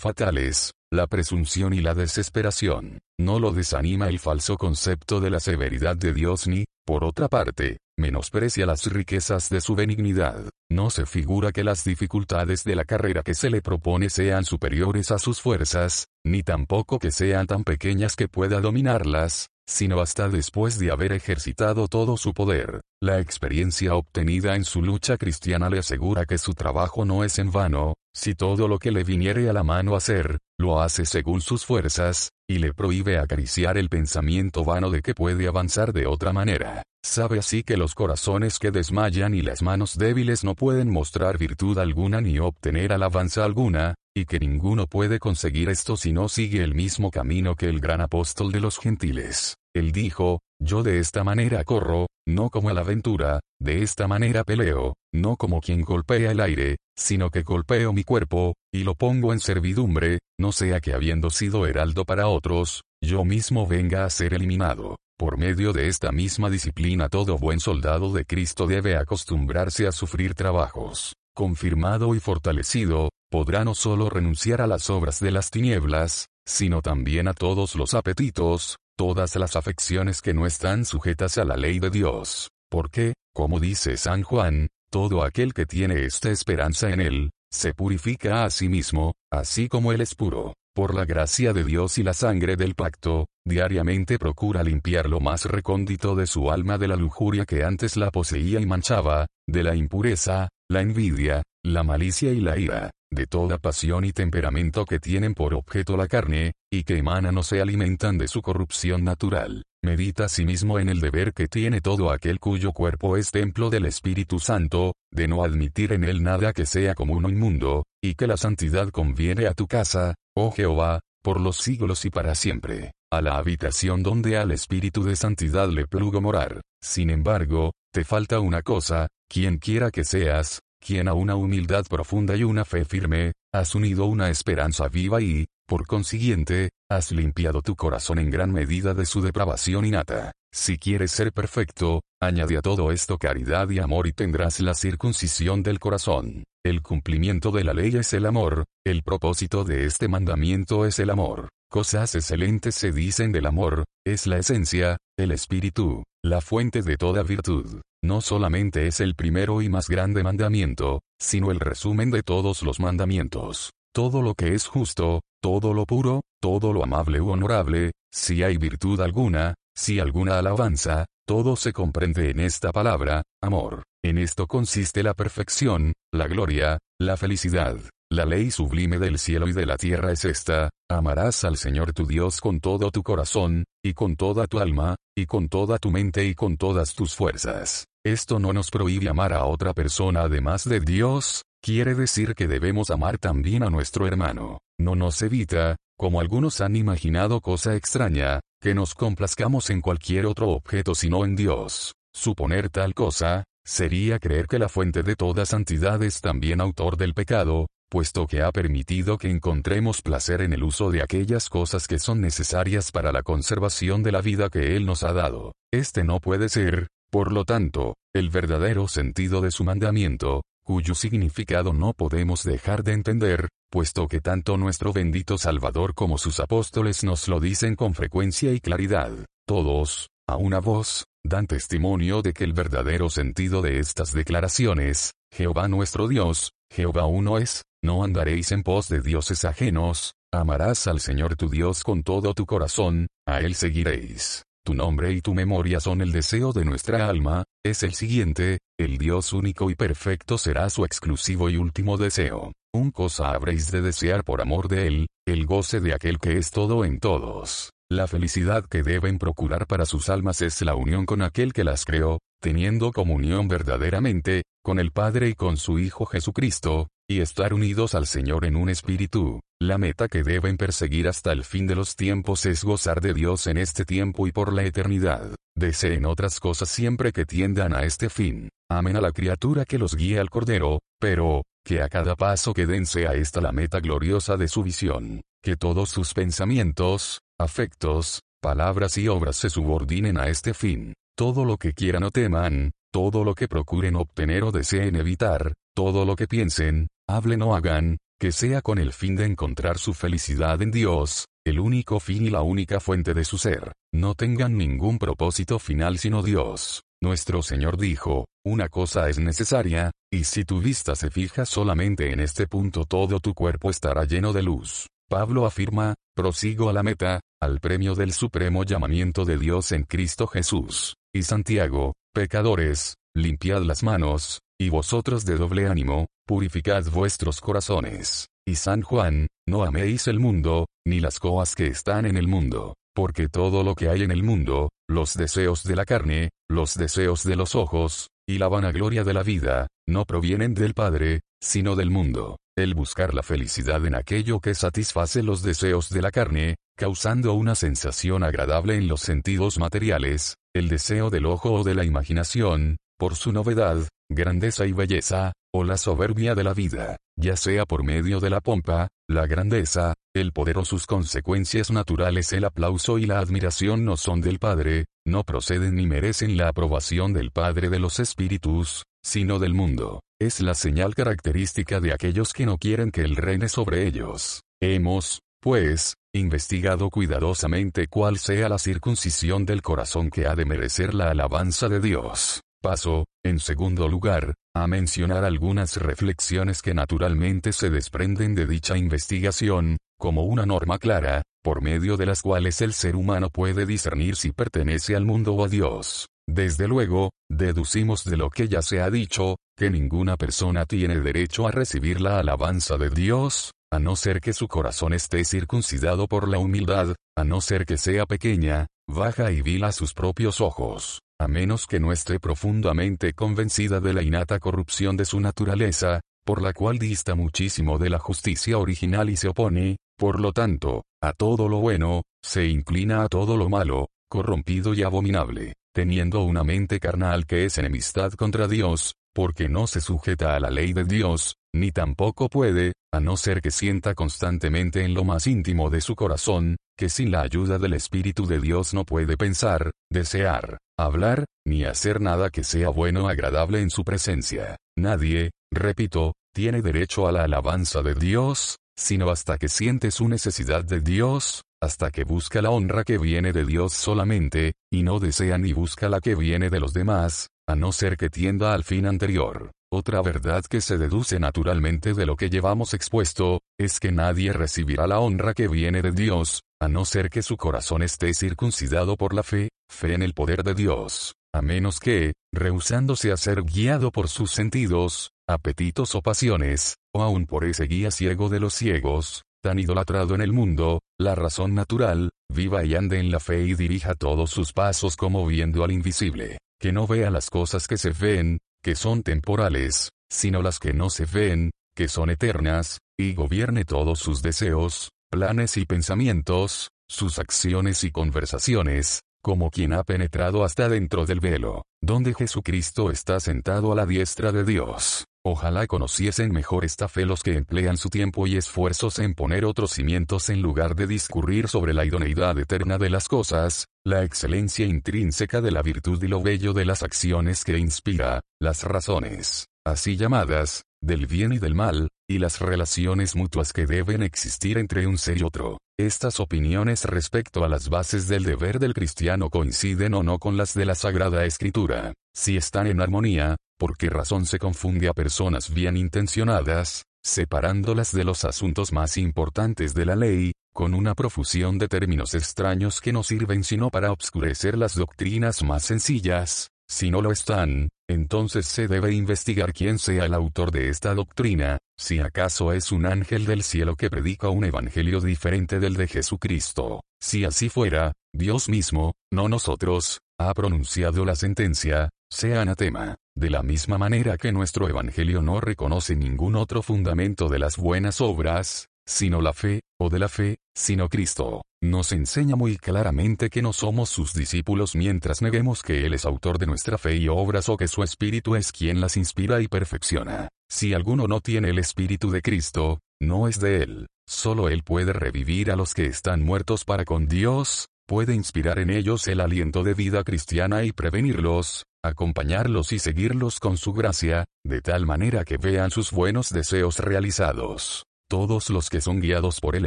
fatales, 0.00 0.72
la 0.92 1.06
presunción 1.06 1.72
y 1.72 1.80
la 1.80 1.94
desesperación. 1.94 2.98
No 3.18 3.38
lo 3.38 3.52
desanima 3.52 4.08
el 4.08 4.18
falso 4.18 4.58
concepto 4.58 5.20
de 5.20 5.30
la 5.30 5.40
severidad 5.40 5.96
de 5.96 6.12
Dios 6.12 6.46
ni, 6.46 6.66
por 6.84 7.04
otra 7.04 7.28
parte, 7.28 7.78
menosprecia 7.96 8.66
las 8.66 8.84
riquezas 8.92 9.48
de 9.48 9.62
su 9.62 9.74
benignidad. 9.74 10.50
No 10.70 10.90
se 10.90 11.06
figura 11.06 11.52
que 11.52 11.64
las 11.64 11.84
dificultades 11.84 12.64
de 12.64 12.76
la 12.76 12.84
carrera 12.84 13.22
que 13.22 13.32
se 13.32 13.48
le 13.48 13.62
propone 13.62 14.10
sean 14.10 14.44
superiores 14.44 15.10
a 15.10 15.18
sus 15.18 15.40
fuerzas, 15.40 16.06
ni 16.22 16.42
tampoco 16.42 16.98
que 16.98 17.10
sean 17.10 17.46
tan 17.46 17.64
pequeñas 17.64 18.14
que 18.14 18.28
pueda 18.28 18.60
dominarlas, 18.60 19.48
sino 19.66 20.00
hasta 20.00 20.28
después 20.28 20.78
de 20.78 20.90
haber 20.90 21.12
ejercitado 21.12 21.88
todo 21.88 22.16
su 22.16 22.34
poder. 22.34 22.80
La 23.02 23.20
experiencia 23.20 23.94
obtenida 23.94 24.56
en 24.56 24.64
su 24.64 24.82
lucha 24.82 25.16
cristiana 25.16 25.70
le 25.70 25.78
asegura 25.78 26.26
que 26.26 26.38
su 26.38 26.54
trabajo 26.54 27.04
no 27.04 27.24
es 27.24 27.38
en 27.38 27.50
vano, 27.50 27.94
si 28.14 28.34
todo 28.34 28.68
lo 28.68 28.78
que 28.78 28.92
le 28.92 29.04
viniere 29.04 29.48
a 29.50 29.52
la 29.52 29.62
mano 29.62 29.96
hacer, 29.96 30.38
lo 30.58 30.80
hace 30.80 31.04
según 31.04 31.40
sus 31.40 31.64
fuerzas, 31.66 32.30
y 32.48 32.58
le 32.58 32.72
prohíbe 32.72 33.18
acariciar 33.18 33.76
el 33.76 33.88
pensamiento 33.88 34.64
vano 34.64 34.90
de 34.90 35.02
que 35.02 35.14
puede 35.14 35.48
avanzar 35.48 35.92
de 35.92 36.06
otra 36.06 36.32
manera. 36.32 36.82
Sabe 37.04 37.38
así 37.38 37.62
que 37.62 37.76
los 37.76 37.94
corazones 37.94 38.58
que 38.58 38.70
desmayan 38.70 39.34
y 39.34 39.42
las 39.42 39.62
manos 39.62 39.98
débiles 39.98 40.44
no 40.44 40.54
pueden 40.54 40.90
mostrar 40.90 41.36
virtud 41.36 41.78
alguna 41.78 42.20
ni 42.20 42.38
obtener 42.38 42.92
alabanza 42.92 43.44
alguna, 43.44 43.94
y 44.16 44.26
que 44.26 44.38
ninguno 44.38 44.86
puede 44.86 45.18
conseguir 45.18 45.68
esto 45.68 45.96
si 45.96 46.12
no 46.12 46.28
sigue 46.28 46.62
el 46.62 46.74
mismo 46.74 47.10
camino 47.10 47.56
que 47.56 47.68
el 47.68 47.80
gran 47.80 48.00
apóstol 48.00 48.52
de 48.52 48.60
los 48.60 48.78
gentiles. 48.78 49.56
Él 49.74 49.90
dijo, 49.90 50.40
yo 50.60 50.84
de 50.84 51.00
esta 51.00 51.24
manera 51.24 51.64
corro, 51.64 52.06
no 52.26 52.48
como 52.48 52.68
a 52.68 52.74
la 52.74 52.82
aventura, 52.82 53.40
de 53.60 53.82
esta 53.82 54.06
manera 54.06 54.44
peleo, 54.44 54.94
no 55.12 55.36
como 55.36 55.60
quien 55.60 55.82
golpea 55.82 56.30
el 56.30 56.40
aire, 56.40 56.76
sino 56.96 57.30
que 57.30 57.42
golpeo 57.42 57.92
mi 57.92 58.04
cuerpo, 58.04 58.54
y 58.72 58.84
lo 58.84 58.94
pongo 58.94 59.32
en 59.32 59.40
servidumbre, 59.40 60.20
no 60.38 60.52
sea 60.52 60.80
que 60.80 60.94
habiendo 60.94 61.30
sido 61.30 61.66
heraldo 61.66 62.04
para 62.04 62.28
otros, 62.28 62.82
yo 63.02 63.24
mismo 63.24 63.66
venga 63.66 64.04
a 64.04 64.10
ser 64.10 64.32
eliminado. 64.32 64.96
Por 65.18 65.38
medio 65.38 65.72
de 65.72 65.88
esta 65.88 66.12
misma 66.12 66.50
disciplina 66.50 67.08
todo 67.08 67.36
buen 67.36 67.60
soldado 67.60 68.12
de 68.12 68.24
Cristo 68.24 68.66
debe 68.66 68.96
acostumbrarse 68.96 69.86
a 69.86 69.92
sufrir 69.92 70.34
trabajos. 70.34 71.14
Confirmado 71.36 72.14
y 72.14 72.20
fortalecido, 72.20 73.10
podrá 73.34 73.64
no 73.64 73.74
solo 73.74 74.08
renunciar 74.08 74.60
a 74.60 74.68
las 74.68 74.88
obras 74.90 75.18
de 75.18 75.32
las 75.32 75.50
tinieblas, 75.50 76.28
sino 76.46 76.82
también 76.82 77.26
a 77.26 77.34
todos 77.34 77.74
los 77.74 77.92
apetitos, 77.92 78.78
todas 78.96 79.34
las 79.34 79.56
afecciones 79.56 80.22
que 80.22 80.32
no 80.32 80.46
están 80.46 80.84
sujetas 80.84 81.36
a 81.38 81.44
la 81.44 81.56
ley 81.56 81.80
de 81.80 81.90
Dios. 81.90 82.52
Porque, 82.70 83.14
como 83.34 83.58
dice 83.58 83.96
San 83.96 84.22
Juan, 84.22 84.68
todo 84.88 85.24
aquel 85.24 85.52
que 85.52 85.66
tiene 85.66 86.04
esta 86.04 86.30
esperanza 86.30 86.90
en 86.90 87.00
él, 87.00 87.30
se 87.52 87.74
purifica 87.74 88.44
a 88.44 88.50
sí 88.50 88.68
mismo, 88.68 89.14
así 89.32 89.66
como 89.66 89.90
él 89.90 90.00
es 90.00 90.14
puro. 90.14 90.54
Por 90.72 90.94
la 90.94 91.04
gracia 91.04 91.52
de 91.52 91.64
Dios 91.64 91.98
y 91.98 92.04
la 92.04 92.14
sangre 92.14 92.54
del 92.54 92.76
pacto, 92.76 93.26
diariamente 93.44 94.16
procura 94.16 94.62
limpiar 94.62 95.08
lo 95.08 95.18
más 95.18 95.44
recóndito 95.46 96.14
de 96.14 96.28
su 96.28 96.52
alma 96.52 96.78
de 96.78 96.86
la 96.86 96.94
lujuria 96.94 97.46
que 97.46 97.64
antes 97.64 97.96
la 97.96 98.12
poseía 98.12 98.60
y 98.60 98.66
manchaba, 98.66 99.26
de 99.48 99.64
la 99.64 99.74
impureza, 99.74 100.50
la 100.70 100.80
envidia, 100.80 101.42
la 101.62 101.82
malicia 101.82 102.32
y 102.32 102.40
la 102.40 102.58
ira, 102.58 102.90
de 103.10 103.26
toda 103.26 103.58
pasión 103.58 104.04
y 104.04 104.12
temperamento 104.12 104.84
que 104.84 104.98
tienen 104.98 105.34
por 105.34 105.54
objeto 105.54 105.96
la 105.96 106.08
carne, 106.08 106.52
y 106.72 106.84
que 106.84 106.98
emanan 106.98 107.36
o 107.38 107.42
se 107.42 107.60
alimentan 107.60 108.18
de 108.18 108.28
su 108.28 108.42
corrupción 108.42 109.04
natural. 109.04 109.62
Medita 109.82 110.24
asimismo 110.24 110.78
en 110.78 110.88
el 110.88 111.00
deber 111.00 111.34
que 111.34 111.46
tiene 111.46 111.80
todo 111.80 112.10
aquel 112.10 112.40
cuyo 112.40 112.72
cuerpo 112.72 113.16
es 113.16 113.30
templo 113.30 113.68
del 113.68 113.84
Espíritu 113.84 114.38
Santo, 114.38 114.94
de 115.12 115.28
no 115.28 115.44
admitir 115.44 115.92
en 115.92 116.04
él 116.04 116.22
nada 116.22 116.52
que 116.52 116.64
sea 116.64 116.94
común 116.94 117.26
o 117.26 117.28
inmundo, 117.28 117.84
y 118.02 118.14
que 118.14 118.26
la 118.26 118.36
santidad 118.36 118.88
conviene 118.88 119.46
a 119.46 119.52
tu 119.52 119.66
casa, 119.66 120.14
oh 120.34 120.50
Jehová, 120.50 121.00
por 121.22 121.40
los 121.40 121.58
siglos 121.58 122.04
y 122.04 122.10
para 122.10 122.34
siempre, 122.34 122.92
a 123.12 123.20
la 123.20 123.36
habitación 123.36 124.02
donde 124.02 124.38
al 124.38 124.50
Espíritu 124.50 125.04
de 125.04 125.16
santidad 125.16 125.68
le 125.68 125.86
plugo 125.86 126.20
morar. 126.20 126.62
Sin 126.82 127.10
embargo, 127.10 127.72
te 127.92 128.04
falta 128.04 128.40
una 128.40 128.62
cosa, 128.62 129.08
quien 129.34 129.58
quiera 129.58 129.90
que 129.90 130.04
seas, 130.04 130.60
quien 130.78 131.08
a 131.08 131.14
una 131.14 131.34
humildad 131.34 131.84
profunda 131.90 132.36
y 132.36 132.44
una 132.44 132.64
fe 132.64 132.84
firme, 132.84 133.32
has 133.52 133.74
unido 133.74 134.04
una 134.04 134.30
esperanza 134.30 134.86
viva 134.86 135.20
y, 135.20 135.46
por 135.66 135.88
consiguiente, 135.88 136.70
has 136.88 137.10
limpiado 137.10 137.60
tu 137.60 137.74
corazón 137.74 138.20
en 138.20 138.30
gran 138.30 138.52
medida 138.52 138.94
de 138.94 139.04
su 139.04 139.20
depravación 139.20 139.86
innata. 139.86 140.30
Si 140.52 140.78
quieres 140.78 141.10
ser 141.10 141.32
perfecto, 141.32 142.02
añade 142.20 142.56
a 142.56 142.62
todo 142.62 142.92
esto 142.92 143.18
caridad 143.18 143.68
y 143.70 143.80
amor 143.80 144.06
y 144.06 144.12
tendrás 144.12 144.60
la 144.60 144.74
circuncisión 144.74 145.64
del 145.64 145.80
corazón. 145.80 146.44
El 146.64 146.80
cumplimiento 146.82 147.50
de 147.50 147.64
la 147.64 147.74
ley 147.74 147.94
es 147.96 148.12
el 148.14 148.26
amor, 148.26 148.64
el 148.86 149.02
propósito 149.02 149.64
de 149.64 149.84
este 149.84 150.08
mandamiento 150.08 150.86
es 150.86 150.98
el 150.98 151.10
amor. 151.10 151.48
Cosas 151.70 152.14
excelentes 152.14 152.74
se 152.74 152.92
dicen 152.92 153.32
del 153.32 153.46
amor, 153.46 153.84
es 154.06 154.26
la 154.26 154.38
esencia, 154.38 154.96
el 155.18 155.32
espíritu, 155.32 156.04
la 156.24 156.40
fuente 156.40 156.82
de 156.82 156.96
toda 156.96 157.22
virtud 157.22 157.82
no 158.04 158.20
solamente 158.20 158.86
es 158.86 159.00
el 159.00 159.14
primero 159.14 159.62
y 159.62 159.70
más 159.70 159.88
grande 159.88 160.22
mandamiento, 160.22 161.00
sino 161.18 161.50
el 161.50 161.58
resumen 161.58 162.10
de 162.10 162.22
todos 162.22 162.62
los 162.62 162.78
mandamientos. 162.78 163.72
Todo 163.94 164.20
lo 164.20 164.34
que 164.34 164.54
es 164.54 164.66
justo, 164.66 165.22
todo 165.42 165.72
lo 165.72 165.86
puro, 165.86 166.20
todo 166.40 166.74
lo 166.74 166.84
amable 166.84 167.22
u 167.22 167.30
honorable, 167.30 167.92
si 168.12 168.42
hay 168.42 168.58
virtud 168.58 169.00
alguna, 169.00 169.54
si 169.74 170.00
alguna 170.00 170.38
alabanza, 170.38 171.06
todo 171.26 171.56
se 171.56 171.72
comprende 171.72 172.28
en 172.28 172.40
esta 172.40 172.72
palabra, 172.72 173.22
amor. 173.42 173.84
En 174.04 174.18
esto 174.18 174.46
consiste 174.46 175.02
la 175.02 175.14
perfección, 175.14 175.94
la 176.12 176.28
gloria, 176.28 176.78
la 177.00 177.16
felicidad. 177.16 177.78
La 178.12 178.26
ley 178.26 178.50
sublime 178.50 178.98
del 178.98 179.18
cielo 179.18 179.48
y 179.48 179.54
de 179.54 179.64
la 179.64 179.78
tierra 179.78 180.12
es 180.12 180.26
esta, 180.26 180.68
amarás 180.90 181.42
al 181.44 181.56
Señor 181.56 181.94
tu 181.94 182.06
Dios 182.06 182.42
con 182.42 182.60
todo 182.60 182.90
tu 182.90 183.02
corazón, 183.02 183.64
y 183.82 183.94
con 183.94 184.16
toda 184.16 184.46
tu 184.46 184.58
alma, 184.58 184.96
y 185.16 185.24
con 185.24 185.48
toda 185.48 185.78
tu 185.78 185.90
mente 185.90 186.26
y 186.26 186.34
con 186.34 186.58
todas 186.58 186.94
tus 186.94 187.14
fuerzas. 187.14 187.86
Esto 188.04 188.38
no 188.38 188.52
nos 188.52 188.70
prohíbe 188.70 189.08
amar 189.08 189.32
a 189.32 189.46
otra 189.46 189.72
persona 189.72 190.24
además 190.24 190.68
de 190.68 190.80
Dios, 190.80 191.44
quiere 191.62 191.94
decir 191.94 192.34
que 192.34 192.46
debemos 192.46 192.90
amar 192.90 193.16
también 193.16 193.62
a 193.62 193.70
nuestro 193.70 194.06
hermano. 194.06 194.58
No 194.78 194.96
nos 194.96 195.22
evita, 195.22 195.76
como 195.96 196.20
algunos 196.20 196.60
han 196.60 196.76
imaginado 196.76 197.40
cosa 197.40 197.74
extraña, 197.74 198.40
que 198.60 198.74
nos 198.74 198.94
complazcamos 198.94 199.70
en 199.70 199.80
cualquier 199.80 200.26
otro 200.26 200.50
objeto 200.50 200.94
sino 200.94 201.24
en 201.24 201.36
Dios. 201.36 201.94
Suponer 202.12 202.68
tal 202.68 202.92
cosa, 202.92 203.44
sería 203.64 204.18
creer 204.18 204.46
que 204.46 204.58
la 204.58 204.68
fuente 204.68 205.02
de 205.02 205.16
toda 205.16 205.46
santidad 205.46 206.02
es 206.02 206.20
también 206.20 206.60
autor 206.60 206.96
del 206.96 207.14
pecado, 207.14 207.66
puesto 207.88 208.26
que 208.26 208.42
ha 208.42 208.50
permitido 208.52 209.18
que 209.18 209.30
encontremos 209.30 210.02
placer 210.02 210.42
en 210.42 210.52
el 210.52 210.64
uso 210.64 210.90
de 210.90 211.02
aquellas 211.02 211.48
cosas 211.48 211.86
que 211.86 211.98
son 211.98 212.20
necesarias 212.20 212.92
para 212.92 213.12
la 213.12 213.22
conservación 213.22 214.02
de 214.02 214.12
la 214.12 214.20
vida 214.20 214.50
que 214.50 214.76
Él 214.76 214.84
nos 214.84 215.02
ha 215.02 215.12
dado. 215.12 215.52
Este 215.72 216.04
no 216.04 216.20
puede 216.20 216.48
ser, 216.48 216.88
por 217.10 217.32
lo 217.32 217.44
tanto, 217.44 217.94
el 218.12 218.30
verdadero 218.30 218.88
sentido 218.88 219.40
de 219.40 219.50
su 219.50 219.64
mandamiento, 219.64 220.42
cuyo 220.64 220.94
significado 220.94 221.72
no 221.72 221.92
podemos 221.92 222.42
dejar 222.42 222.82
de 222.82 222.94
entender, 222.94 223.48
puesto 223.70 224.08
que 224.08 224.20
tanto 224.20 224.56
nuestro 224.56 224.92
bendito 224.92 225.38
Salvador 225.38 225.94
como 225.94 226.18
sus 226.18 226.40
apóstoles 226.40 227.04
nos 227.04 227.28
lo 227.28 227.38
dicen 227.38 227.76
con 227.76 227.94
frecuencia 227.94 228.52
y 228.52 228.60
claridad. 228.60 229.12
Todos, 229.46 230.08
a 230.26 230.36
una 230.36 230.58
voz, 230.58 231.04
dan 231.22 231.46
testimonio 231.46 232.22
de 232.22 232.32
que 232.32 232.44
el 232.44 232.52
verdadero 232.52 233.10
sentido 233.10 233.62
de 233.62 233.78
estas 233.78 234.12
declaraciones, 234.12 235.12
Jehová 235.32 235.68
nuestro 235.68 236.08
Dios, 236.08 236.52
Jehová 236.70 237.06
uno 237.06 237.38
es, 237.38 237.62
no 237.82 238.04
andaréis 238.04 238.50
en 238.52 238.62
pos 238.62 238.88
de 238.88 239.00
dioses 239.00 239.44
ajenos, 239.44 240.14
amarás 240.32 240.86
al 240.86 241.00
Señor 241.00 241.36
tu 241.36 241.48
Dios 241.50 241.82
con 241.82 242.02
todo 242.02 242.34
tu 242.34 242.46
corazón, 242.46 243.08
a 243.26 243.40
Él 243.40 243.54
seguiréis. 243.54 244.44
Tu 244.64 244.72
nombre 244.72 245.12
y 245.12 245.20
tu 245.20 245.34
memoria 245.34 245.78
son 245.78 246.00
el 246.00 246.10
deseo 246.10 246.52
de 246.52 246.64
nuestra 246.64 247.06
alma, 247.06 247.44
es 247.62 247.82
el 247.82 247.92
siguiente, 247.92 248.60
el 248.78 248.98
Dios 248.98 249.32
único 249.32 249.70
y 249.70 249.76
perfecto 249.76 250.36
será 250.36 250.68
su 250.68 250.84
exclusivo 250.84 251.48
y 251.48 251.56
último 251.56 251.96
deseo. 251.96 252.52
Un 252.72 252.90
cosa 252.90 253.30
habréis 253.30 253.70
de 253.70 253.80
desear 253.80 254.24
por 254.24 254.40
amor 254.40 254.68
de 254.68 254.88
Él, 254.88 255.06
el 255.26 255.46
goce 255.46 255.80
de 255.80 255.94
aquel 255.94 256.18
que 256.18 256.38
es 256.38 256.50
todo 256.50 256.84
en 256.84 256.98
todos. 256.98 257.70
La 257.88 258.08
felicidad 258.08 258.64
que 258.64 258.82
deben 258.82 259.18
procurar 259.18 259.66
para 259.68 259.86
sus 259.86 260.08
almas 260.08 260.42
es 260.42 260.60
la 260.62 260.74
unión 260.74 261.06
con 261.06 261.22
aquel 261.22 261.52
que 261.52 261.62
las 261.62 261.84
creó, 261.84 262.18
teniendo 262.40 262.90
comunión 262.90 263.46
verdaderamente, 263.46 264.42
con 264.64 264.78
el 264.78 264.92
Padre 264.92 265.28
y 265.28 265.34
con 265.34 265.58
su 265.58 265.78
Hijo 265.78 266.06
Jesucristo, 266.06 266.88
y 267.06 267.20
estar 267.20 267.52
unidos 267.52 267.94
al 267.94 268.06
Señor 268.06 268.46
en 268.46 268.56
un 268.56 268.70
espíritu. 268.70 269.40
La 269.60 269.76
meta 269.76 270.08
que 270.08 270.22
deben 270.22 270.56
perseguir 270.56 271.06
hasta 271.06 271.32
el 271.32 271.44
fin 271.44 271.66
de 271.66 271.74
los 271.74 271.96
tiempos 271.96 272.46
es 272.46 272.64
gozar 272.64 273.02
de 273.02 273.12
Dios 273.12 273.46
en 273.46 273.58
este 273.58 273.84
tiempo 273.84 274.26
y 274.26 274.32
por 274.32 274.54
la 274.54 274.64
eternidad. 274.64 275.34
Deseen 275.54 276.06
otras 276.06 276.40
cosas 276.40 276.70
siempre 276.70 277.12
que 277.12 277.26
tiendan 277.26 277.74
a 277.74 277.84
este 277.84 278.08
fin. 278.08 278.48
Amen 278.70 278.96
a 278.96 279.02
la 279.02 279.12
criatura 279.12 279.66
que 279.66 279.78
los 279.78 279.94
guíe 279.96 280.18
al 280.18 280.30
Cordero, 280.30 280.80
pero, 280.98 281.42
que 281.62 281.82
a 281.82 281.90
cada 281.90 282.16
paso 282.16 282.54
que 282.54 282.64
den 282.64 282.86
sea 282.86 283.12
esta 283.12 283.42
la 283.42 283.52
meta 283.52 283.80
gloriosa 283.80 284.38
de 284.38 284.48
su 284.48 284.62
visión. 284.62 285.20
Que 285.42 285.56
todos 285.56 285.90
sus 285.90 286.14
pensamientos, 286.14 287.20
afectos, 287.38 288.22
palabras 288.40 288.96
y 288.96 289.08
obras 289.08 289.36
se 289.36 289.50
subordinen 289.50 290.16
a 290.18 290.28
este 290.28 290.54
fin. 290.54 290.94
todo 291.16 291.44
lo 291.44 291.58
que 291.58 291.74
quieran 291.74 292.02
o 292.02 292.10
teman, 292.10 292.72
todo 292.94 293.24
lo 293.24 293.34
que 293.34 293.48
procuren 293.48 293.96
obtener 293.96 294.44
o 294.44 294.52
deseen 294.52 294.94
evitar, 294.94 295.54
todo 295.74 296.04
lo 296.04 296.14
que 296.14 296.28
piensen, 296.28 296.86
hablen 297.08 297.42
o 297.42 297.56
hagan, 297.56 297.98
que 298.20 298.30
sea 298.30 298.62
con 298.62 298.78
el 298.78 298.92
fin 298.92 299.16
de 299.16 299.24
encontrar 299.24 299.78
su 299.78 299.94
felicidad 299.94 300.62
en 300.62 300.70
Dios, 300.70 301.26
el 301.44 301.58
único 301.58 301.98
fin 301.98 302.24
y 302.24 302.30
la 302.30 302.42
única 302.42 302.78
fuente 302.78 303.12
de 303.12 303.24
su 303.24 303.36
ser. 303.36 303.72
No 303.92 304.14
tengan 304.14 304.56
ningún 304.56 305.00
propósito 305.00 305.58
final 305.58 305.98
sino 305.98 306.22
Dios. 306.22 306.84
Nuestro 307.02 307.42
Señor 307.42 307.78
dijo, 307.78 308.26
una 308.46 308.68
cosa 308.68 309.08
es 309.08 309.18
necesaria, 309.18 309.90
y 310.08 310.22
si 310.22 310.44
tu 310.44 310.60
vista 310.60 310.94
se 310.94 311.10
fija 311.10 311.46
solamente 311.46 312.12
en 312.12 312.20
este 312.20 312.46
punto 312.46 312.84
todo 312.84 313.18
tu 313.18 313.34
cuerpo 313.34 313.70
estará 313.70 314.04
lleno 314.04 314.32
de 314.32 314.44
luz. 314.44 314.86
Pablo 315.10 315.46
afirma, 315.46 315.96
prosigo 316.14 316.70
a 316.70 316.72
la 316.72 316.84
meta, 316.84 317.18
al 317.42 317.58
premio 317.58 317.96
del 317.96 318.12
supremo 318.12 318.62
llamamiento 318.62 319.24
de 319.24 319.36
Dios 319.36 319.72
en 319.72 319.82
Cristo 319.82 320.28
Jesús. 320.28 320.94
Y 321.12 321.24
Santiago, 321.24 321.94
pecadores, 322.14 322.94
limpiad 323.12 323.62
las 323.62 323.82
manos, 323.82 324.40
y 324.58 324.68
vosotros 324.70 325.24
de 325.24 325.36
doble 325.36 325.66
ánimo, 325.66 326.06
purificad 326.26 326.84
vuestros 326.84 327.40
corazones. 327.40 328.28
Y 328.46 328.54
San 328.54 328.82
Juan, 328.82 329.26
no 329.48 329.64
améis 329.64 330.06
el 330.06 330.20
mundo, 330.20 330.66
ni 330.86 331.00
las 331.00 331.18
cosas 331.18 331.56
que 331.56 331.66
están 331.66 332.06
en 332.06 332.16
el 332.16 332.28
mundo, 332.28 332.74
porque 332.94 333.28
todo 333.28 333.64
lo 333.64 333.74
que 333.74 333.88
hay 333.88 334.02
en 334.02 334.12
el 334.12 334.22
mundo, 334.22 334.70
los 334.88 335.14
deseos 335.14 335.64
de 335.64 335.74
la 335.74 335.84
carne, 335.84 336.30
los 336.48 336.74
deseos 336.74 337.24
de 337.24 337.34
los 337.34 337.56
ojos, 337.56 338.10
y 338.26 338.38
la 338.38 338.48
vanagloria 338.48 339.04
de 339.04 339.14
la 339.14 339.22
vida, 339.22 339.68
no 339.86 340.04
provienen 340.04 340.54
del 340.54 340.74
Padre, 340.74 341.20
sino 341.42 341.76
del 341.76 341.90
mundo. 341.90 342.38
El 342.56 342.74
buscar 342.74 343.14
la 343.14 343.22
felicidad 343.22 343.84
en 343.84 343.94
aquello 343.94 344.40
que 344.40 344.54
satisface 344.54 345.22
los 345.22 345.42
deseos 345.42 345.90
de 345.90 346.02
la 346.02 346.10
carne, 346.10 346.56
causando 346.76 347.34
una 347.34 347.54
sensación 347.54 348.22
agradable 348.22 348.76
en 348.76 348.88
los 348.88 349.00
sentidos 349.00 349.58
materiales, 349.58 350.36
el 350.54 350.68
deseo 350.68 351.10
del 351.10 351.26
ojo 351.26 351.52
o 351.52 351.64
de 351.64 351.74
la 351.74 351.84
imaginación, 351.84 352.76
por 352.98 353.16
su 353.16 353.32
novedad, 353.32 353.88
grandeza 354.08 354.66
y 354.66 354.72
belleza, 354.72 355.32
o 355.52 355.64
la 355.64 355.76
soberbia 355.76 356.34
de 356.34 356.44
la 356.44 356.54
vida, 356.54 356.96
ya 357.16 357.36
sea 357.36 357.66
por 357.66 357.84
medio 357.84 358.20
de 358.20 358.30
la 358.30 358.40
pompa, 358.40 358.88
la 359.08 359.26
grandeza, 359.26 359.94
el 360.14 360.32
poder 360.32 360.58
o 360.58 360.64
sus 360.64 360.86
consecuencias 360.86 361.72
naturales 361.72 362.32
el 362.32 362.44
aplauso 362.44 362.98
y 362.98 363.06
la 363.06 363.18
admiración 363.18 363.84
no 363.84 363.96
son 363.96 364.20
del 364.20 364.38
Padre, 364.38 364.86
no 365.04 365.24
proceden 365.24 365.74
ni 365.74 365.86
merecen 365.86 366.36
la 366.36 366.48
aprobación 366.48 367.12
del 367.12 367.32
Padre 367.32 367.68
de 367.68 367.80
los 367.80 367.98
Espíritus, 367.98 368.84
sino 369.02 369.40
del 369.40 369.54
mundo. 369.54 370.00
Es 370.20 370.40
la 370.40 370.54
señal 370.54 370.94
característica 370.94 371.80
de 371.80 371.92
aquellos 371.92 372.32
que 372.32 372.46
no 372.46 372.58
quieren 372.58 372.92
que 372.92 373.00
Él 373.00 373.16
reine 373.16 373.48
sobre 373.48 373.88
ellos. 373.88 374.42
Hemos, 374.62 375.20
pues, 375.42 375.94
investigado 376.14 376.90
cuidadosamente 376.90 377.88
cuál 377.88 378.18
sea 378.18 378.48
la 378.48 378.58
circuncisión 378.58 379.44
del 379.44 379.62
corazón 379.62 380.10
que 380.10 380.28
ha 380.28 380.36
de 380.36 380.44
merecer 380.44 380.94
la 380.94 381.10
alabanza 381.10 381.68
de 381.68 381.80
Dios. 381.80 382.40
Paso, 382.62 383.04
en 383.24 383.40
segundo 383.40 383.88
lugar, 383.88 384.34
a 384.54 384.66
mencionar 384.68 385.24
algunas 385.24 385.76
reflexiones 385.76 386.62
que 386.62 386.72
naturalmente 386.72 387.52
se 387.52 387.68
desprenden 387.68 388.34
de 388.34 388.46
dicha 388.46 388.78
investigación, 388.78 389.76
como 390.04 390.24
una 390.24 390.44
norma 390.44 390.78
clara, 390.78 391.22
por 391.42 391.62
medio 391.62 391.96
de 391.96 392.04
las 392.04 392.20
cuales 392.20 392.60
el 392.60 392.74
ser 392.74 392.94
humano 392.94 393.30
puede 393.30 393.64
discernir 393.64 394.16
si 394.16 394.32
pertenece 394.32 394.94
al 394.94 395.06
mundo 395.06 395.32
o 395.32 395.46
a 395.46 395.48
Dios. 395.48 396.08
Desde 396.28 396.68
luego, 396.68 397.12
deducimos 397.30 398.04
de 398.04 398.18
lo 398.18 398.28
que 398.28 398.46
ya 398.46 398.60
se 398.60 398.82
ha 398.82 398.90
dicho, 398.90 399.38
que 399.56 399.70
ninguna 399.70 400.18
persona 400.18 400.66
tiene 400.66 401.00
derecho 401.00 401.48
a 401.48 401.52
recibir 401.52 402.02
la 402.02 402.18
alabanza 402.18 402.76
de 402.76 402.90
Dios, 402.90 403.52
a 403.72 403.78
no 403.78 403.96
ser 403.96 404.20
que 404.20 404.34
su 404.34 404.46
corazón 404.46 404.92
esté 404.92 405.24
circuncidado 405.24 406.06
por 406.06 406.28
la 406.28 406.36
humildad, 406.36 406.94
a 407.16 407.24
no 407.24 407.40
ser 407.40 407.64
que 407.64 407.78
sea 407.78 408.04
pequeña, 408.04 408.66
baja 408.86 409.32
y 409.32 409.40
vil 409.40 409.64
a 409.64 409.72
sus 409.72 409.94
propios 409.94 410.42
ojos 410.42 410.98
a 411.20 411.28
menos 411.28 411.66
que 411.66 411.78
no 411.78 411.92
esté 411.92 412.18
profundamente 412.18 413.12
convencida 413.14 413.80
de 413.80 413.94
la 413.94 414.02
innata 414.02 414.40
corrupción 414.40 414.96
de 414.96 415.04
su 415.04 415.20
naturaleza, 415.20 416.00
por 416.24 416.42
la 416.42 416.52
cual 416.52 416.78
dista 416.78 417.14
muchísimo 417.14 417.78
de 417.78 417.90
la 417.90 417.98
justicia 417.98 418.58
original 418.58 419.10
y 419.10 419.16
se 419.16 419.28
opone, 419.28 419.76
por 419.96 420.20
lo 420.20 420.32
tanto, 420.32 420.84
a 421.02 421.12
todo 421.12 421.48
lo 421.48 421.58
bueno, 421.60 422.02
se 422.22 422.46
inclina 422.46 423.02
a 423.02 423.08
todo 423.08 423.36
lo 423.36 423.48
malo, 423.48 423.88
corrompido 424.08 424.74
y 424.74 424.82
abominable, 424.82 425.54
teniendo 425.74 426.22
una 426.22 426.44
mente 426.44 426.80
carnal 426.80 427.26
que 427.26 427.44
es 427.44 427.58
enemistad 427.58 428.12
contra 428.12 428.48
Dios, 428.48 428.94
porque 429.14 429.48
no 429.48 429.66
se 429.66 429.80
sujeta 429.80 430.34
a 430.34 430.40
la 430.40 430.50
ley 430.50 430.72
de 430.72 430.84
Dios, 430.84 431.36
ni 431.54 431.70
tampoco 431.70 432.28
puede, 432.28 432.72
a 432.92 433.00
no 433.00 433.16
ser 433.16 433.40
que 433.40 433.50
sienta 433.50 433.94
constantemente 433.94 434.84
en 434.84 434.94
lo 434.94 435.04
más 435.04 435.26
íntimo 435.26 435.70
de 435.70 435.80
su 435.80 435.94
corazón, 435.94 436.56
que 436.76 436.88
sin 436.88 437.12
la 437.12 437.22
ayuda 437.22 437.58
del 437.58 437.74
Espíritu 437.74 438.26
de 438.26 438.40
Dios 438.40 438.74
no 438.74 438.84
puede 438.84 439.16
pensar, 439.16 439.70
desear, 439.90 440.58
hablar, 440.76 441.24
ni 441.46 441.64
hacer 441.64 442.00
nada 442.00 442.30
que 442.30 442.42
sea 442.42 442.70
bueno 442.70 443.04
o 443.04 443.08
agradable 443.08 443.60
en 443.60 443.70
su 443.70 443.84
presencia. 443.84 444.56
Nadie, 444.76 445.30
repito, 445.52 446.14
tiene 446.34 446.62
derecho 446.62 447.06
a 447.06 447.12
la 447.12 447.24
alabanza 447.24 447.82
de 447.82 447.94
Dios, 447.94 448.56
sino 448.76 449.10
hasta 449.10 449.38
que 449.38 449.48
siente 449.48 449.90
su 449.90 450.08
necesidad 450.08 450.64
de 450.64 450.80
Dios, 450.80 451.42
hasta 451.62 451.90
que 451.90 452.04
busca 452.04 452.42
la 452.42 452.50
honra 452.50 452.84
que 452.84 452.98
viene 452.98 453.32
de 453.32 453.44
Dios 453.44 453.72
solamente, 453.72 454.54
y 454.70 454.82
no 454.82 454.98
desea 454.98 455.38
ni 455.38 455.52
busca 455.52 455.88
la 455.88 456.00
que 456.00 456.14
viene 456.14 456.50
de 456.50 456.60
los 456.60 456.72
demás, 456.72 457.28
a 457.46 457.54
no 457.54 457.72
ser 457.72 457.96
que 457.96 458.10
tienda 458.10 458.54
al 458.54 458.64
fin 458.64 458.86
anterior. 458.86 459.52
Otra 459.72 460.02
verdad 460.02 460.44
que 460.48 460.60
se 460.60 460.78
deduce 460.78 461.18
naturalmente 461.18 461.94
de 461.94 462.06
lo 462.06 462.16
que 462.16 462.30
llevamos 462.30 462.74
expuesto, 462.74 463.40
es 463.58 463.80
que 463.80 463.92
nadie 463.92 464.32
recibirá 464.32 464.86
la 464.86 465.00
honra 465.00 465.34
que 465.34 465.48
viene 465.48 465.82
de 465.82 465.90
Dios, 465.90 466.42
a 466.60 466.68
no 466.68 466.84
ser 466.84 467.10
que 467.10 467.22
su 467.22 467.36
corazón 467.36 467.82
esté 467.82 468.14
circuncidado 468.14 468.96
por 468.96 469.14
la 469.14 469.22
fe, 469.22 469.48
fe 469.68 469.94
en 469.94 470.02
el 470.02 470.14
poder 470.14 470.44
de 470.44 470.54
Dios, 470.54 471.14
a 471.34 471.42
menos 471.42 471.80
que, 471.80 472.12
rehusándose 472.32 473.10
a 473.10 473.16
ser 473.16 473.42
guiado 473.42 473.90
por 473.90 474.08
sus 474.08 474.30
sentidos, 474.30 475.10
apetitos 475.28 475.94
o 475.94 476.02
pasiones, 476.02 476.76
o 476.94 477.02
aun 477.02 477.26
por 477.26 477.44
ese 477.44 477.64
guía 477.64 477.90
ciego 477.90 478.28
de 478.28 478.40
los 478.40 478.54
ciegos, 478.54 479.24
tan 479.42 479.58
idolatrado 479.58 480.14
en 480.14 480.20
el 480.20 480.32
mundo, 480.32 480.80
la 480.98 481.14
razón 481.14 481.54
natural, 481.54 482.10
viva 482.32 482.64
y 482.64 482.74
ande 482.74 482.98
en 482.98 483.10
la 483.10 483.20
fe 483.20 483.42
y 483.42 483.54
dirija 483.54 483.94
todos 483.94 484.30
sus 484.30 484.52
pasos 484.52 484.96
como 484.96 485.26
viendo 485.26 485.64
al 485.64 485.72
invisible, 485.72 486.38
que 486.60 486.72
no 486.72 486.86
vea 486.86 487.10
las 487.10 487.30
cosas 487.30 487.66
que 487.66 487.76
se 487.76 487.90
ven, 487.90 488.38
que 488.62 488.74
son 488.74 489.02
temporales, 489.02 489.90
sino 490.10 490.42
las 490.42 490.58
que 490.58 490.72
no 490.72 490.90
se 490.90 491.06
ven, 491.06 491.50
que 491.74 491.88
son 491.88 492.10
eternas, 492.10 492.78
y 492.98 493.14
gobierne 493.14 493.64
todos 493.64 493.98
sus 493.98 494.22
deseos, 494.22 494.90
planes 495.10 495.56
y 495.56 495.66
pensamientos, 495.66 496.68
sus 496.88 497.18
acciones 497.18 497.82
y 497.84 497.90
conversaciones, 497.90 499.00
como 499.22 499.50
quien 499.50 499.72
ha 499.72 499.84
penetrado 499.84 500.44
hasta 500.44 500.68
dentro 500.68 501.06
del 501.06 501.20
velo, 501.20 501.62
donde 501.82 502.14
Jesucristo 502.14 502.90
está 502.90 503.20
sentado 503.20 503.72
a 503.72 503.74
la 503.74 503.86
diestra 503.86 504.32
de 504.32 504.44
Dios. 504.44 505.06
Ojalá 505.26 505.66
conociesen 505.66 506.34
mejor 506.34 506.66
esta 506.66 506.86
fe 506.86 507.06
los 507.06 507.22
que 507.22 507.34
emplean 507.34 507.78
su 507.78 507.88
tiempo 507.88 508.26
y 508.26 508.36
esfuerzos 508.36 508.98
en 508.98 509.14
poner 509.14 509.46
otros 509.46 509.70
cimientos 509.70 510.28
en 510.28 510.42
lugar 510.42 510.74
de 510.74 510.86
discurrir 510.86 511.48
sobre 511.48 511.72
la 511.72 511.86
idoneidad 511.86 512.38
eterna 512.38 512.76
de 512.76 512.90
las 512.90 513.08
cosas, 513.08 513.68
la 513.86 514.04
excelencia 514.04 514.66
intrínseca 514.66 515.40
de 515.40 515.50
la 515.50 515.62
virtud 515.62 516.02
y 516.02 516.08
lo 516.08 516.20
bello 516.22 516.52
de 516.52 516.66
las 516.66 516.82
acciones 516.82 517.42
que 517.42 517.56
inspira, 517.56 518.20
las 518.38 518.64
razones, 518.64 519.46
así 519.64 519.96
llamadas, 519.96 520.64
del 520.82 521.06
bien 521.06 521.32
y 521.32 521.38
del 521.38 521.54
mal, 521.54 521.88
y 522.06 522.18
las 522.18 522.40
relaciones 522.42 523.16
mutuas 523.16 523.54
que 523.54 523.64
deben 523.64 524.02
existir 524.02 524.58
entre 524.58 524.86
un 524.86 524.98
ser 524.98 525.16
y 525.16 525.22
otro. 525.22 525.56
Estas 525.78 526.20
opiniones 526.20 526.84
respecto 526.84 527.44
a 527.44 527.48
las 527.48 527.70
bases 527.70 528.08
del 528.08 528.24
deber 528.24 528.58
del 528.58 528.74
cristiano 528.74 529.30
coinciden 529.30 529.94
o 529.94 530.02
no 530.02 530.18
con 530.18 530.36
las 530.36 530.52
de 530.52 530.66
la 530.66 530.74
Sagrada 530.74 531.24
Escritura. 531.24 531.94
Si 532.14 532.36
están 532.36 532.66
en 532.66 532.82
armonía, 532.82 533.36
¿por 533.58 533.76
qué 533.76 533.88
razón 533.88 534.26
se 534.26 534.38
confunde 534.38 534.88
a 534.88 534.94
personas 534.94 535.52
bien 535.52 535.76
intencionadas, 535.76 536.84
separándolas 537.02 537.92
de 537.92 538.04
los 538.04 538.24
asuntos 538.24 538.72
más 538.72 538.96
importantes 538.96 539.74
de 539.74 539.86
la 539.86 539.96
ley, 539.96 540.32
con 540.52 540.74
una 540.74 540.94
profusión 540.94 541.58
de 541.58 541.68
términos 541.68 542.14
extraños 542.14 542.80
que 542.80 542.92
no 542.92 543.02
sirven 543.02 543.44
sino 543.44 543.70
para 543.70 543.92
obscurecer 543.92 544.56
las 544.56 544.74
doctrinas 544.74 545.42
más 545.42 545.64
sencillas? 545.64 546.48
Si 546.66 546.90
no 546.90 547.02
lo 547.02 547.12
están, 547.12 547.68
entonces 547.88 548.46
se 548.46 548.68
debe 548.68 548.94
investigar 548.94 549.52
quién 549.52 549.78
sea 549.78 550.06
el 550.06 550.14
autor 550.14 550.50
de 550.50 550.70
esta 550.70 550.94
doctrina, 550.94 551.58
si 551.78 551.98
acaso 551.98 552.52
es 552.52 552.72
un 552.72 552.86
ángel 552.86 553.26
del 553.26 553.42
cielo 553.42 553.76
que 553.76 553.90
predica 553.90 554.30
un 554.30 554.44
evangelio 554.44 555.00
diferente 555.00 555.60
del 555.60 555.74
de 555.74 555.88
Jesucristo. 555.88 556.80
Si 557.00 557.24
así 557.24 557.50
fuera, 557.50 557.92
Dios 558.14 558.48
mismo, 558.48 558.94
no 559.12 559.28
nosotros, 559.28 560.00
ha 560.18 560.32
pronunciado 560.32 561.04
la 561.04 561.16
sentencia, 561.16 561.90
sea 562.10 562.40
anatema. 562.40 562.96
De 563.16 563.30
la 563.30 563.44
misma 563.44 563.78
manera 563.78 564.18
que 564.18 564.32
nuestro 564.32 564.68
evangelio 564.68 565.22
no 565.22 565.40
reconoce 565.40 565.94
ningún 565.94 566.34
otro 566.34 566.62
fundamento 566.62 567.28
de 567.28 567.38
las 567.38 567.56
buenas 567.56 568.00
obras, 568.00 568.68
sino 568.86 569.20
la 569.20 569.32
fe, 569.32 569.60
o 569.80 569.88
de 569.88 570.00
la 570.00 570.08
fe, 570.08 570.38
sino 570.52 570.88
Cristo. 570.88 571.42
Nos 571.62 571.92
enseña 571.92 572.34
muy 572.34 572.56
claramente 572.56 573.30
que 573.30 573.40
no 573.40 573.52
somos 573.52 573.88
sus 573.88 574.14
discípulos 574.14 574.74
mientras 574.74 575.22
neguemos 575.22 575.62
que 575.62 575.86
Él 575.86 575.94
es 575.94 576.04
autor 576.04 576.38
de 576.38 576.46
nuestra 576.46 576.76
fe 576.76 576.96
y 576.96 577.08
obras 577.08 577.48
o 577.48 577.56
que 577.56 577.68
su 577.68 577.84
Espíritu 577.84 578.34
es 578.34 578.50
quien 578.50 578.80
las 578.80 578.96
inspira 578.96 579.40
y 579.40 579.46
perfecciona. 579.46 580.28
Si 580.50 580.74
alguno 580.74 581.06
no 581.06 581.20
tiene 581.20 581.50
el 581.50 581.60
Espíritu 581.60 582.10
de 582.10 582.20
Cristo, 582.20 582.80
no 583.00 583.28
es 583.28 583.38
de 583.38 583.62
Él. 583.62 583.86
Solo 584.08 584.48
Él 584.48 584.64
puede 584.64 584.92
revivir 584.92 585.52
a 585.52 585.56
los 585.56 585.72
que 585.72 585.86
están 585.86 586.22
muertos 586.22 586.64
para 586.64 586.84
con 586.84 587.06
Dios, 587.06 587.68
puede 587.86 588.12
inspirar 588.12 588.58
en 588.58 588.70
ellos 588.70 589.06
el 589.06 589.20
aliento 589.20 589.62
de 589.62 589.74
vida 589.74 590.02
cristiana 590.02 590.64
y 590.64 590.72
prevenirlos, 590.72 591.64
acompañarlos 591.84 592.72
y 592.72 592.78
seguirlos 592.78 593.38
con 593.38 593.58
su 593.58 593.74
gracia, 593.74 594.24
de 594.42 594.62
tal 594.62 594.86
manera 594.86 595.24
que 595.24 595.36
vean 595.36 595.70
sus 595.70 595.92
buenos 595.92 596.30
deseos 596.30 596.78
realizados. 596.78 597.84
Todos 598.08 598.48
los 598.48 598.70
que 598.70 598.80
son 598.80 599.00
guiados 599.00 599.40
por 599.40 599.54
el 599.54 599.66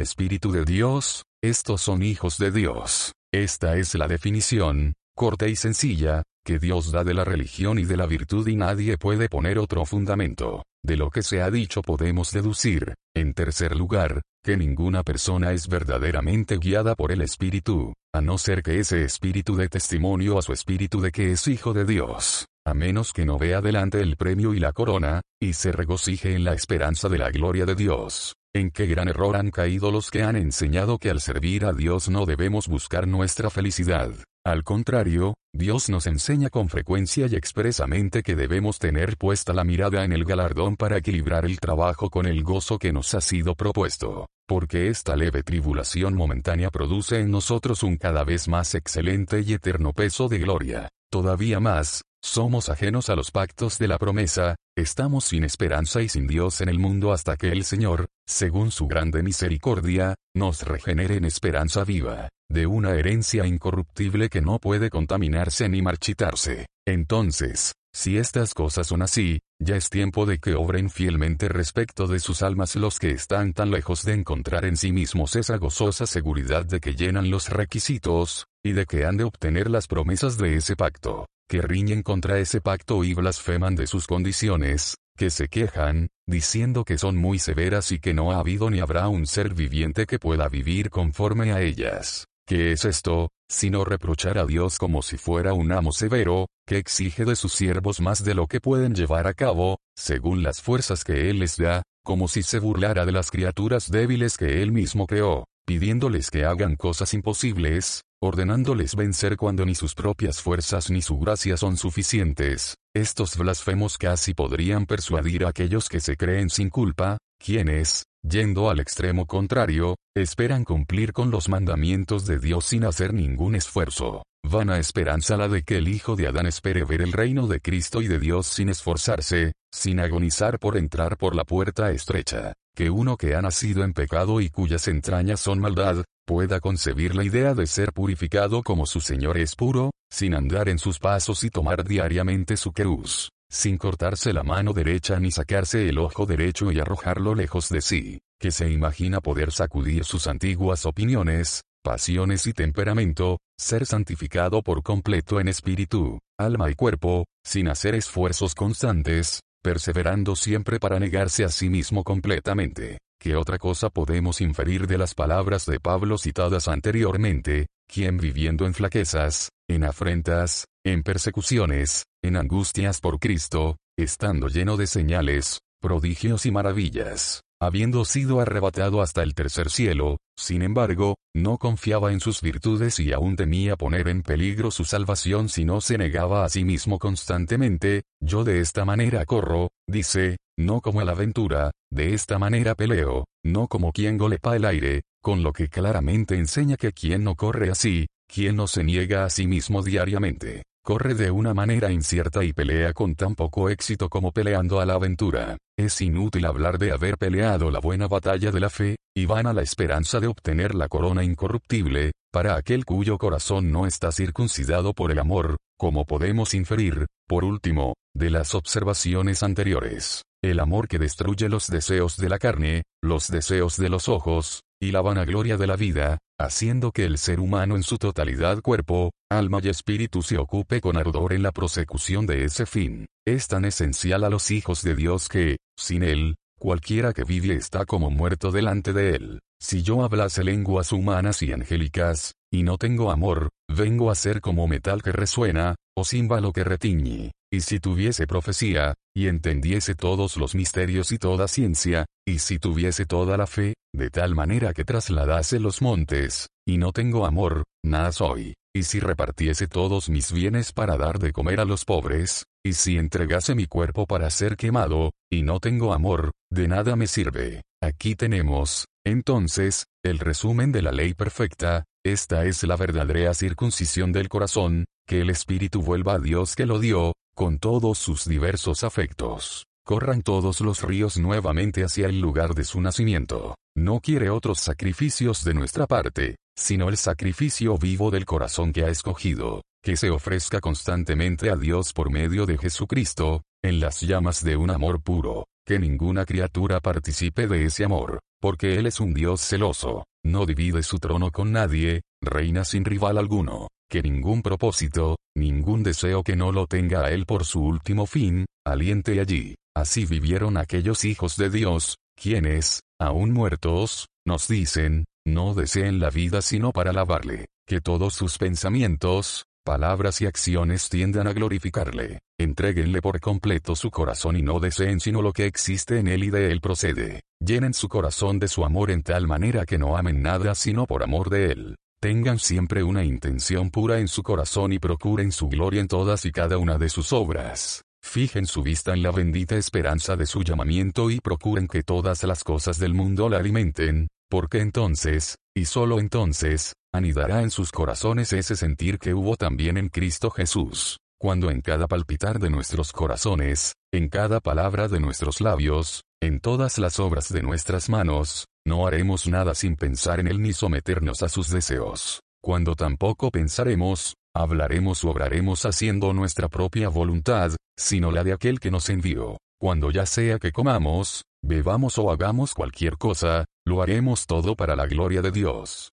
Espíritu 0.00 0.50
de 0.50 0.64
Dios, 0.64 1.22
estos 1.42 1.80
son 1.80 2.02
hijos 2.02 2.38
de 2.38 2.50
Dios. 2.50 3.12
Esta 3.32 3.76
es 3.76 3.94
la 3.94 4.08
definición, 4.08 4.94
corta 5.14 5.46
y 5.46 5.54
sencilla, 5.54 6.24
que 6.44 6.58
Dios 6.58 6.90
da 6.90 7.04
de 7.04 7.14
la 7.14 7.24
religión 7.24 7.78
y 7.78 7.84
de 7.84 7.96
la 7.96 8.06
virtud 8.06 8.48
y 8.48 8.56
nadie 8.56 8.96
puede 8.96 9.28
poner 9.28 9.58
otro 9.58 9.84
fundamento. 9.84 10.64
De 10.82 10.96
lo 10.96 11.10
que 11.10 11.22
se 11.22 11.42
ha 11.42 11.50
dicho 11.50 11.82
podemos 11.82 12.32
deducir, 12.32 12.94
en 13.14 13.34
tercer 13.34 13.76
lugar, 13.76 14.22
que 14.48 14.56
ninguna 14.56 15.02
persona 15.02 15.52
es 15.52 15.68
verdaderamente 15.68 16.56
guiada 16.56 16.94
por 16.94 17.12
el 17.12 17.20
Espíritu, 17.20 17.92
a 18.14 18.22
no 18.22 18.38
ser 18.38 18.62
que 18.62 18.78
ese 18.78 19.04
Espíritu 19.04 19.56
dé 19.56 19.68
testimonio 19.68 20.38
a 20.38 20.42
su 20.42 20.54
Espíritu 20.54 21.02
de 21.02 21.12
que 21.12 21.32
es 21.32 21.46
hijo 21.48 21.74
de 21.74 21.84
Dios, 21.84 22.46
a 22.64 22.72
menos 22.72 23.12
que 23.12 23.26
no 23.26 23.36
vea 23.36 23.60
delante 23.60 24.00
el 24.00 24.16
premio 24.16 24.54
y 24.54 24.58
la 24.58 24.72
corona, 24.72 25.20
y 25.38 25.52
se 25.52 25.70
regocije 25.70 26.34
en 26.34 26.44
la 26.44 26.54
esperanza 26.54 27.10
de 27.10 27.18
la 27.18 27.30
gloria 27.30 27.66
de 27.66 27.74
Dios. 27.74 28.36
En 28.54 28.70
qué 28.70 28.86
gran 28.86 29.08
error 29.08 29.36
han 29.36 29.50
caído 29.50 29.90
los 29.90 30.10
que 30.10 30.22
han 30.22 30.36
enseñado 30.36 30.96
que 30.96 31.10
al 31.10 31.20
servir 31.20 31.66
a 31.66 31.74
Dios 31.74 32.08
no 32.08 32.24
debemos 32.24 32.68
buscar 32.68 33.06
nuestra 33.06 33.50
felicidad. 33.50 34.12
Al 34.48 34.64
contrario, 34.64 35.34
Dios 35.52 35.90
nos 35.90 36.06
enseña 36.06 36.48
con 36.48 36.70
frecuencia 36.70 37.26
y 37.26 37.34
expresamente 37.34 38.22
que 38.22 38.34
debemos 38.34 38.78
tener 38.78 39.18
puesta 39.18 39.52
la 39.52 39.62
mirada 39.62 40.06
en 40.06 40.12
el 40.14 40.24
galardón 40.24 40.76
para 40.76 40.96
equilibrar 40.96 41.44
el 41.44 41.60
trabajo 41.60 42.08
con 42.08 42.24
el 42.24 42.42
gozo 42.42 42.78
que 42.78 42.90
nos 42.90 43.12
ha 43.12 43.20
sido 43.20 43.54
propuesto, 43.54 44.26
porque 44.46 44.88
esta 44.88 45.16
leve 45.16 45.42
tribulación 45.42 46.14
momentánea 46.14 46.70
produce 46.70 47.20
en 47.20 47.30
nosotros 47.30 47.82
un 47.82 47.98
cada 47.98 48.24
vez 48.24 48.48
más 48.48 48.74
excelente 48.74 49.42
y 49.42 49.52
eterno 49.52 49.92
peso 49.92 50.28
de 50.28 50.38
gloria. 50.38 50.88
Todavía 51.10 51.60
más, 51.60 52.00
somos 52.38 52.68
ajenos 52.68 53.08
a 53.08 53.16
los 53.16 53.30
pactos 53.30 53.78
de 53.78 53.88
la 53.88 53.98
promesa, 53.98 54.54
estamos 54.76 55.24
sin 55.24 55.42
esperanza 55.42 56.02
y 56.02 56.08
sin 56.08 56.28
Dios 56.28 56.60
en 56.60 56.68
el 56.68 56.78
mundo 56.78 57.12
hasta 57.12 57.36
que 57.36 57.50
el 57.50 57.64
Señor, 57.64 58.06
según 58.28 58.70
su 58.70 58.86
grande 58.86 59.24
misericordia, 59.24 60.14
nos 60.36 60.62
regenere 60.62 61.16
en 61.16 61.24
esperanza 61.24 61.82
viva, 61.82 62.28
de 62.48 62.66
una 62.66 62.92
herencia 62.92 63.44
incorruptible 63.44 64.28
que 64.28 64.40
no 64.40 64.60
puede 64.60 64.88
contaminarse 64.88 65.68
ni 65.68 65.82
marchitarse. 65.82 66.66
Entonces, 66.86 67.72
si 67.92 68.18
estas 68.18 68.54
cosas 68.54 68.86
son 68.86 69.02
así, 69.02 69.40
ya 69.60 69.74
es 69.74 69.90
tiempo 69.90 70.24
de 70.24 70.38
que 70.38 70.54
obren 70.54 70.90
fielmente 70.90 71.48
respecto 71.48 72.06
de 72.06 72.20
sus 72.20 72.42
almas 72.42 72.76
los 72.76 73.00
que 73.00 73.10
están 73.10 73.52
tan 73.52 73.72
lejos 73.72 74.04
de 74.04 74.12
encontrar 74.12 74.64
en 74.64 74.76
sí 74.76 74.92
mismos 74.92 75.34
esa 75.34 75.56
gozosa 75.56 76.06
seguridad 76.06 76.64
de 76.64 76.78
que 76.78 76.94
llenan 76.94 77.30
los 77.30 77.48
requisitos, 77.48 78.46
y 78.64 78.72
de 78.72 78.86
que 78.86 79.06
han 79.06 79.16
de 79.16 79.24
obtener 79.24 79.68
las 79.68 79.88
promesas 79.88 80.38
de 80.38 80.54
ese 80.54 80.76
pacto 80.76 81.26
que 81.48 81.62
riñen 81.62 82.02
contra 82.02 82.38
ese 82.38 82.60
pacto 82.60 83.02
y 83.04 83.14
blasfeman 83.14 83.74
de 83.74 83.86
sus 83.86 84.06
condiciones, 84.06 84.96
que 85.16 85.30
se 85.30 85.48
quejan, 85.48 86.08
diciendo 86.26 86.84
que 86.84 86.98
son 86.98 87.16
muy 87.16 87.38
severas 87.38 87.90
y 87.90 87.98
que 87.98 88.14
no 88.14 88.32
ha 88.32 88.38
habido 88.38 88.70
ni 88.70 88.80
habrá 88.80 89.08
un 89.08 89.26
ser 89.26 89.54
viviente 89.54 90.06
que 90.06 90.18
pueda 90.18 90.48
vivir 90.48 90.90
conforme 90.90 91.52
a 91.52 91.62
ellas. 91.62 92.26
¿Qué 92.46 92.72
es 92.72 92.84
esto, 92.84 93.30
sino 93.50 93.84
reprochar 93.84 94.38
a 94.38 94.46
Dios 94.46 94.78
como 94.78 95.02
si 95.02 95.18
fuera 95.18 95.52
un 95.54 95.72
amo 95.72 95.92
severo, 95.92 96.46
que 96.66 96.78
exige 96.78 97.24
de 97.24 97.36
sus 97.36 97.52
siervos 97.52 98.00
más 98.00 98.24
de 98.24 98.34
lo 98.34 98.46
que 98.46 98.60
pueden 98.60 98.94
llevar 98.94 99.26
a 99.26 99.34
cabo, 99.34 99.78
según 99.96 100.42
las 100.42 100.62
fuerzas 100.62 101.04
que 101.04 101.28
Él 101.28 101.40
les 101.40 101.56
da, 101.56 101.82
como 102.04 102.28
si 102.28 102.42
se 102.42 102.58
burlara 102.58 103.04
de 103.04 103.12
las 103.12 103.30
criaturas 103.30 103.90
débiles 103.90 104.36
que 104.36 104.62
Él 104.62 104.72
mismo 104.72 105.06
creó, 105.06 105.44
pidiéndoles 105.66 106.30
que 106.30 106.44
hagan 106.44 106.76
cosas 106.76 107.12
imposibles, 107.12 108.02
ordenándoles 108.20 108.94
vencer 108.94 109.36
cuando 109.36 109.64
ni 109.64 109.74
sus 109.74 109.94
propias 109.94 110.42
fuerzas 110.42 110.90
ni 110.90 111.02
su 111.02 111.18
gracia 111.18 111.56
son 111.56 111.76
suficientes, 111.76 112.76
estos 112.94 113.36
blasfemos 113.36 113.98
casi 113.98 114.34
podrían 114.34 114.86
persuadir 114.86 115.44
a 115.44 115.50
aquellos 115.50 115.88
que 115.88 116.00
se 116.00 116.16
creen 116.16 116.50
sin 116.50 116.70
culpa, 116.70 117.18
quienes, 117.38 118.04
yendo 118.22 118.70
al 118.70 118.80
extremo 118.80 119.26
contrario, 119.26 119.96
esperan 120.16 120.64
cumplir 120.64 121.12
con 121.12 121.30
los 121.30 121.48
mandamientos 121.48 122.26
de 122.26 122.38
Dios 122.38 122.64
sin 122.64 122.84
hacer 122.84 123.14
ningún 123.14 123.54
esfuerzo. 123.54 124.22
Vana 124.44 124.78
esperanza 124.78 125.36
la 125.36 125.48
de 125.48 125.62
que 125.62 125.78
el 125.78 125.88
hijo 125.88 126.16
de 126.16 126.26
Adán 126.26 126.46
espere 126.46 126.84
ver 126.84 127.02
el 127.02 127.12
reino 127.12 127.46
de 127.46 127.60
Cristo 127.60 128.00
y 128.00 128.08
de 128.08 128.18
Dios 128.18 128.46
sin 128.46 128.68
esforzarse, 128.68 129.52
sin 129.72 130.00
agonizar 130.00 130.58
por 130.58 130.76
entrar 130.76 131.18
por 131.18 131.34
la 131.34 131.44
puerta 131.44 131.90
estrecha, 131.90 132.54
que 132.78 132.90
uno 132.90 133.16
que 133.16 133.34
ha 133.34 133.42
nacido 133.42 133.82
en 133.82 133.92
pecado 133.92 134.40
y 134.40 134.50
cuyas 134.50 134.86
entrañas 134.86 135.40
son 135.40 135.58
maldad, 135.58 136.04
pueda 136.24 136.60
concebir 136.60 137.16
la 137.16 137.24
idea 137.24 137.52
de 137.52 137.66
ser 137.66 137.92
purificado 137.92 138.62
como 138.62 138.86
su 138.86 139.00
Señor 139.00 139.36
es 139.36 139.56
puro, 139.56 139.90
sin 140.12 140.32
andar 140.32 140.68
en 140.68 140.78
sus 140.78 141.00
pasos 141.00 141.42
y 141.42 141.50
tomar 141.50 141.82
diariamente 141.82 142.56
su 142.56 142.70
cruz, 142.70 143.30
sin 143.50 143.78
cortarse 143.78 144.32
la 144.32 144.44
mano 144.44 144.74
derecha 144.74 145.18
ni 145.18 145.32
sacarse 145.32 145.88
el 145.88 145.98
ojo 145.98 146.24
derecho 146.24 146.70
y 146.70 146.78
arrojarlo 146.78 147.34
lejos 147.34 147.68
de 147.68 147.80
sí, 147.80 148.20
que 148.38 148.52
se 148.52 148.70
imagina 148.70 149.20
poder 149.20 149.50
sacudir 149.50 150.04
sus 150.04 150.28
antiguas 150.28 150.86
opiniones, 150.86 151.62
pasiones 151.82 152.46
y 152.46 152.52
temperamento, 152.52 153.38
ser 153.58 153.86
santificado 153.86 154.62
por 154.62 154.84
completo 154.84 155.40
en 155.40 155.48
espíritu, 155.48 156.20
alma 156.38 156.70
y 156.70 156.76
cuerpo, 156.76 157.24
sin 157.44 157.66
hacer 157.66 157.96
esfuerzos 157.96 158.54
constantes, 158.54 159.40
perseverando 159.62 160.36
siempre 160.36 160.78
para 160.78 160.98
negarse 160.98 161.44
a 161.44 161.48
sí 161.48 161.68
mismo 161.68 162.04
completamente. 162.04 162.98
¿Qué 163.20 163.34
otra 163.34 163.58
cosa 163.58 163.90
podemos 163.90 164.40
inferir 164.40 164.86
de 164.86 164.98
las 164.98 165.14
palabras 165.14 165.66
de 165.66 165.80
Pablo 165.80 166.18
citadas 166.18 166.68
anteriormente, 166.68 167.66
quien 167.92 168.16
viviendo 168.18 168.64
en 168.66 168.74
flaquezas, 168.74 169.50
en 169.68 169.84
afrentas, 169.84 170.66
en 170.84 171.02
persecuciones, 171.02 172.04
en 172.22 172.36
angustias 172.36 173.00
por 173.00 173.18
Cristo, 173.18 173.76
estando 173.98 174.48
lleno 174.48 174.76
de 174.76 174.86
señales, 174.86 175.60
prodigios 175.80 176.46
y 176.46 176.52
maravillas, 176.52 177.42
habiendo 177.60 178.04
sido 178.04 178.40
arrebatado 178.40 179.02
hasta 179.02 179.22
el 179.22 179.34
tercer 179.34 179.70
cielo, 179.70 180.18
sin 180.38 180.62
embargo, 180.62 181.16
no 181.34 181.58
confiaba 181.58 182.12
en 182.12 182.20
sus 182.20 182.40
virtudes 182.40 183.00
y 183.00 183.12
aún 183.12 183.36
temía 183.36 183.76
poner 183.76 184.08
en 184.08 184.22
peligro 184.22 184.70
su 184.70 184.84
salvación 184.84 185.48
si 185.48 185.64
no 185.64 185.80
se 185.80 185.98
negaba 185.98 186.44
a 186.44 186.48
sí 186.48 186.64
mismo 186.64 186.98
constantemente, 186.98 188.02
yo 188.20 188.44
de 188.44 188.60
esta 188.60 188.84
manera 188.84 189.24
corro, 189.24 189.70
dice, 189.88 190.38
no 190.58 190.80
como 190.80 191.00
a 191.00 191.04
la 191.04 191.12
aventura, 191.12 191.72
de 191.90 192.14
esta 192.14 192.38
manera 192.38 192.74
peleo, 192.74 193.24
no 193.44 193.68
como 193.68 193.92
quien 193.92 194.18
golepa 194.18 194.56
el 194.56 194.64
aire, 194.64 195.02
con 195.22 195.42
lo 195.42 195.52
que 195.52 195.68
claramente 195.68 196.36
enseña 196.36 196.76
que 196.76 196.92
quien 196.92 197.24
no 197.24 197.34
corre 197.34 197.70
así, 197.70 198.06
quien 198.28 198.56
no 198.56 198.66
se 198.66 198.84
niega 198.84 199.24
a 199.24 199.30
sí 199.30 199.46
mismo 199.46 199.82
diariamente, 199.82 200.62
corre 200.88 201.12
de 201.12 201.30
una 201.30 201.52
manera 201.52 201.92
incierta 201.92 202.42
y 202.42 202.54
pelea 202.54 202.94
con 202.94 203.14
tan 203.14 203.34
poco 203.34 203.68
éxito 203.68 204.08
como 204.08 204.32
peleando 204.32 204.80
a 204.80 204.86
la 204.86 204.94
aventura. 204.94 205.58
Es 205.78 206.00
inútil 206.00 206.46
hablar 206.46 206.78
de 206.78 206.92
haber 206.92 207.18
peleado 207.18 207.70
la 207.70 207.78
buena 207.78 208.08
batalla 208.08 208.50
de 208.50 208.58
la 208.58 208.70
fe, 208.70 208.96
y 209.14 209.26
van 209.26 209.46
a 209.46 209.52
la 209.52 209.60
esperanza 209.60 210.18
de 210.18 210.28
obtener 210.28 210.74
la 210.74 210.88
corona 210.88 211.22
incorruptible, 211.22 212.12
para 212.32 212.56
aquel 212.56 212.86
cuyo 212.86 213.18
corazón 213.18 213.70
no 213.70 213.86
está 213.86 214.12
circuncidado 214.12 214.94
por 214.94 215.12
el 215.12 215.18
amor, 215.18 215.58
como 215.78 216.06
podemos 216.06 216.54
inferir, 216.54 217.04
por 217.28 217.44
último, 217.44 217.92
de 218.14 218.30
las 218.30 218.54
observaciones 218.54 219.42
anteriores. 219.42 220.22
El 220.42 220.58
amor 220.58 220.88
que 220.88 220.98
destruye 220.98 221.50
los 221.50 221.66
deseos 221.66 222.16
de 222.16 222.30
la 222.30 222.38
carne, 222.38 222.84
los 223.02 223.28
deseos 223.28 223.76
de 223.76 223.90
los 223.90 224.08
ojos, 224.08 224.62
y 224.80 224.92
la 224.92 225.00
vanagloria 225.00 225.56
de 225.56 225.66
la 225.66 225.76
vida, 225.76 226.18
haciendo 226.38 226.92
que 226.92 227.04
el 227.04 227.18
ser 227.18 227.40
humano 227.40 227.76
en 227.76 227.82
su 227.82 227.98
totalidad 227.98 228.60
cuerpo, 228.62 229.12
alma 229.30 229.60
y 229.62 229.68
espíritu 229.68 230.22
se 230.22 230.38
ocupe 230.38 230.80
con 230.80 230.96
ardor 230.96 231.32
en 231.32 231.42
la 231.42 231.52
prosecución 231.52 232.26
de 232.26 232.44
ese 232.44 232.66
fin. 232.66 233.06
Es 233.26 233.48
tan 233.48 233.64
esencial 233.64 234.24
a 234.24 234.30
los 234.30 234.50
hijos 234.50 234.82
de 234.82 234.94
Dios 234.94 235.28
que, 235.28 235.56
sin 235.76 236.02
él, 236.02 236.36
cualquiera 236.58 237.12
que 237.12 237.24
vive 237.24 237.54
está 237.54 237.84
como 237.86 238.10
muerto 238.10 238.52
delante 238.52 238.92
de 238.92 239.10
él. 239.16 239.40
Si 239.60 239.82
yo 239.82 240.04
hablase 240.04 240.44
lenguas 240.44 240.92
humanas 240.92 241.42
y 241.42 241.52
angélicas, 241.52 242.34
y 242.50 242.62
no 242.62 242.78
tengo 242.78 243.10
amor, 243.10 243.50
vengo 243.68 244.10
a 244.10 244.14
ser 244.14 244.40
como 244.40 244.68
metal 244.68 245.02
que 245.02 245.12
resuena, 245.12 245.74
o 245.98 246.04
címbalo 246.04 246.52
que 246.52 246.64
retiñe. 246.64 247.32
Y 247.52 247.60
si 247.62 247.80
tuviese 247.80 248.26
profecía, 248.26 248.94
y 249.16 249.26
entendiese 249.26 249.94
todos 249.94 250.36
los 250.36 250.54
misterios 250.54 251.12
y 251.12 251.18
toda 251.18 251.48
ciencia, 251.48 252.06
y 252.26 252.38
si 252.38 252.58
tuviese 252.58 253.06
toda 253.06 253.36
la 253.36 253.46
fe, 253.46 253.74
de 253.94 254.10
tal 254.10 254.34
manera 254.34 254.74
que 254.74 254.84
trasladase 254.84 255.58
los 255.58 255.80
montes, 255.82 256.48
y 256.66 256.78
no 256.78 256.92
tengo 256.92 257.26
amor, 257.26 257.64
nada 257.84 258.12
soy. 258.12 258.54
Y 258.76 258.82
si 258.82 259.00
repartiese 259.00 259.66
todos 259.66 260.08
mis 260.08 260.30
bienes 260.30 260.72
para 260.72 260.96
dar 260.96 261.18
de 261.18 261.32
comer 261.32 261.58
a 261.60 261.64
los 261.64 261.84
pobres, 261.84 262.44
y 262.64 262.74
si 262.74 262.98
entregase 262.98 263.54
mi 263.54 263.66
cuerpo 263.66 264.06
para 264.06 264.28
ser 264.30 264.56
quemado, 264.56 265.12
y 265.32 265.42
no 265.42 265.58
tengo 265.58 265.94
amor, 265.94 266.32
de 266.50 266.68
nada 266.68 266.94
me 266.96 267.06
sirve. 267.06 267.62
Aquí 267.82 268.14
tenemos, 268.14 268.86
entonces, 269.06 269.86
el 270.04 270.18
resumen 270.18 270.70
de 270.70 270.82
la 270.82 270.92
ley 270.92 271.14
perfecta, 271.14 271.84
esta 272.04 272.44
es 272.44 272.62
la 272.64 272.76
verdadera 272.76 273.32
circuncisión 273.32 274.12
del 274.12 274.28
corazón, 274.28 274.84
que 275.08 275.22
el 275.22 275.30
Espíritu 275.30 275.80
vuelva 275.80 276.14
a 276.14 276.18
Dios 276.18 276.54
que 276.54 276.66
lo 276.66 276.78
dio, 276.78 277.14
con 277.34 277.58
todos 277.58 277.96
sus 277.96 278.28
diversos 278.28 278.84
afectos. 278.84 279.64
Corran 279.82 280.20
todos 280.20 280.60
los 280.60 280.82
ríos 280.82 281.16
nuevamente 281.16 281.82
hacia 281.82 282.08
el 282.08 282.20
lugar 282.20 282.54
de 282.54 282.64
su 282.64 282.78
nacimiento. 282.82 283.54
No 283.74 284.00
quiere 284.00 284.28
otros 284.28 284.60
sacrificios 284.60 285.44
de 285.44 285.54
nuestra 285.54 285.86
parte, 285.86 286.36
sino 286.54 286.90
el 286.90 286.98
sacrificio 286.98 287.78
vivo 287.78 288.10
del 288.10 288.26
corazón 288.26 288.70
que 288.70 288.84
ha 288.84 288.90
escogido, 288.90 289.62
que 289.82 289.96
se 289.96 290.10
ofrezca 290.10 290.60
constantemente 290.60 291.48
a 291.50 291.56
Dios 291.56 291.94
por 291.94 292.10
medio 292.10 292.44
de 292.44 292.58
Jesucristo, 292.58 293.42
en 293.64 293.80
las 293.80 294.02
llamas 294.02 294.44
de 294.44 294.56
un 294.56 294.70
amor 294.70 295.00
puro, 295.00 295.46
que 295.66 295.78
ninguna 295.78 296.26
criatura 296.26 296.80
participe 296.80 297.46
de 297.46 297.64
ese 297.64 297.84
amor, 297.84 298.20
porque 298.42 298.78
Él 298.78 298.86
es 298.86 299.00
un 299.00 299.14
Dios 299.14 299.40
celoso, 299.40 300.04
no 300.22 300.44
divide 300.44 300.82
su 300.82 300.98
trono 300.98 301.30
con 301.30 301.50
nadie, 301.50 302.02
reina 302.20 302.64
sin 302.64 302.84
rival 302.84 303.16
alguno, 303.16 303.68
que 303.88 304.02
ningún 304.02 304.42
propósito, 304.42 305.16
ningún 305.34 305.82
deseo 305.82 306.22
que 306.22 306.36
no 306.36 306.52
lo 306.52 306.66
tenga 306.66 307.04
a 307.04 307.10
Él 307.10 307.26
por 307.26 307.44
su 307.44 307.62
último 307.62 308.06
fin, 308.06 308.46
aliente 308.66 309.20
allí. 309.20 309.54
Así 309.74 310.04
vivieron 310.04 310.56
aquellos 310.56 311.04
hijos 311.04 311.36
de 311.36 311.50
Dios, 311.50 311.96
quienes, 312.20 312.80
aún 313.00 313.32
muertos, 313.32 314.08
nos 314.26 314.48
dicen, 314.48 315.04
no 315.26 315.54
deseen 315.54 316.00
la 316.00 316.10
vida 316.10 316.42
sino 316.42 316.72
para 316.72 316.90
alabarle, 316.90 317.46
que 317.66 317.80
todos 317.80 318.14
sus 318.14 318.38
pensamientos, 318.38 319.44
palabras 319.64 320.20
y 320.20 320.26
acciones 320.26 320.88
tiendan 320.88 321.26
a 321.26 321.32
glorificarle. 321.32 322.18
Entréguenle 322.40 323.02
por 323.02 323.20
completo 323.20 323.76
su 323.76 323.90
corazón 323.90 324.36
y 324.36 324.42
no 324.42 324.60
deseen 324.60 325.00
sino 325.00 325.22
lo 325.22 325.32
que 325.32 325.46
existe 325.46 325.98
en 325.98 326.08
él 326.08 326.24
y 326.24 326.30
de 326.30 326.50
él 326.50 326.60
procede. 326.60 327.20
Llenen 327.40 327.74
su 327.74 327.88
corazón 327.88 328.38
de 328.38 328.48
su 328.48 328.64
amor 328.64 328.90
en 328.90 329.02
tal 329.02 329.26
manera 329.26 329.66
que 329.66 329.78
no 329.78 329.96
amen 329.96 330.22
nada 330.22 330.54
sino 330.54 330.86
por 330.86 331.02
amor 331.02 331.30
de 331.30 331.52
él. 331.52 331.76
Tengan 332.00 332.38
siempre 332.38 332.84
una 332.84 333.02
intención 333.02 333.70
pura 333.70 333.98
en 333.98 334.06
su 334.06 334.22
corazón 334.22 334.72
y 334.72 334.78
procuren 334.78 335.32
su 335.32 335.48
gloria 335.48 335.80
en 335.80 335.88
todas 335.88 336.24
y 336.26 336.30
cada 336.30 336.56
una 336.56 336.78
de 336.78 336.90
sus 336.90 337.12
obras. 337.12 337.82
Fijen 338.04 338.46
su 338.46 338.62
vista 338.62 338.94
en 338.94 339.02
la 339.02 339.10
bendita 339.10 339.56
esperanza 339.56 340.14
de 340.14 340.26
su 340.26 340.44
llamamiento 340.44 341.10
y 341.10 341.18
procuren 341.18 341.66
que 341.66 341.82
todas 341.82 342.22
las 342.22 342.44
cosas 342.44 342.78
del 342.78 342.94
mundo 342.94 343.28
la 343.28 343.38
alimenten, 343.38 344.06
porque 344.30 344.60
entonces, 344.60 345.38
y 345.56 345.64
solo 345.64 345.98
entonces, 345.98 346.74
anidará 346.94 347.42
en 347.42 347.50
sus 347.50 347.72
corazones 347.72 348.32
ese 348.32 348.54
sentir 348.54 349.00
que 349.00 349.12
hubo 349.12 349.34
también 349.34 349.76
en 349.76 349.88
Cristo 349.88 350.30
Jesús, 350.30 350.98
cuando 351.20 351.50
en 351.50 351.60
cada 351.60 351.88
palpitar 351.88 352.38
de 352.38 352.48
nuestros 352.48 352.92
corazones, 352.92 353.74
en 353.92 354.08
cada 354.08 354.38
palabra 354.40 354.86
de 354.86 355.00
nuestros 355.00 355.40
labios, 355.40 356.04
en 356.22 356.38
todas 356.38 356.78
las 356.78 357.00
obras 357.00 357.32
de 357.32 357.42
nuestras 357.42 357.88
manos, 357.88 358.46
no 358.64 358.86
haremos 358.86 359.26
nada 359.26 359.54
sin 359.54 359.74
pensar 359.74 360.20
en 360.20 360.28
Él 360.28 360.40
ni 360.40 360.52
someternos 360.52 361.22
a 361.22 361.28
sus 361.28 361.50
deseos. 361.50 362.20
Cuando 362.40 362.76
tampoco 362.76 363.32
pensaremos, 363.32 364.14
hablaremos 364.34 365.02
o 365.02 365.10
obraremos 365.10 365.66
haciendo 365.66 366.12
nuestra 366.12 366.48
propia 366.48 366.88
voluntad, 366.88 367.52
sino 367.76 368.12
la 368.12 368.22
de 368.22 368.32
aquel 368.32 368.60
que 368.60 368.70
nos 368.70 368.88
envió. 368.88 369.38
Cuando 369.60 369.90
ya 369.90 370.06
sea 370.06 370.38
que 370.38 370.52
comamos, 370.52 371.24
bebamos 371.42 371.98
o 371.98 372.12
hagamos 372.12 372.54
cualquier 372.54 372.96
cosa, 372.96 373.44
lo 373.66 373.82
haremos 373.82 374.26
todo 374.26 374.54
para 374.54 374.76
la 374.76 374.86
gloria 374.86 375.20
de 375.20 375.32
Dios. 375.32 375.90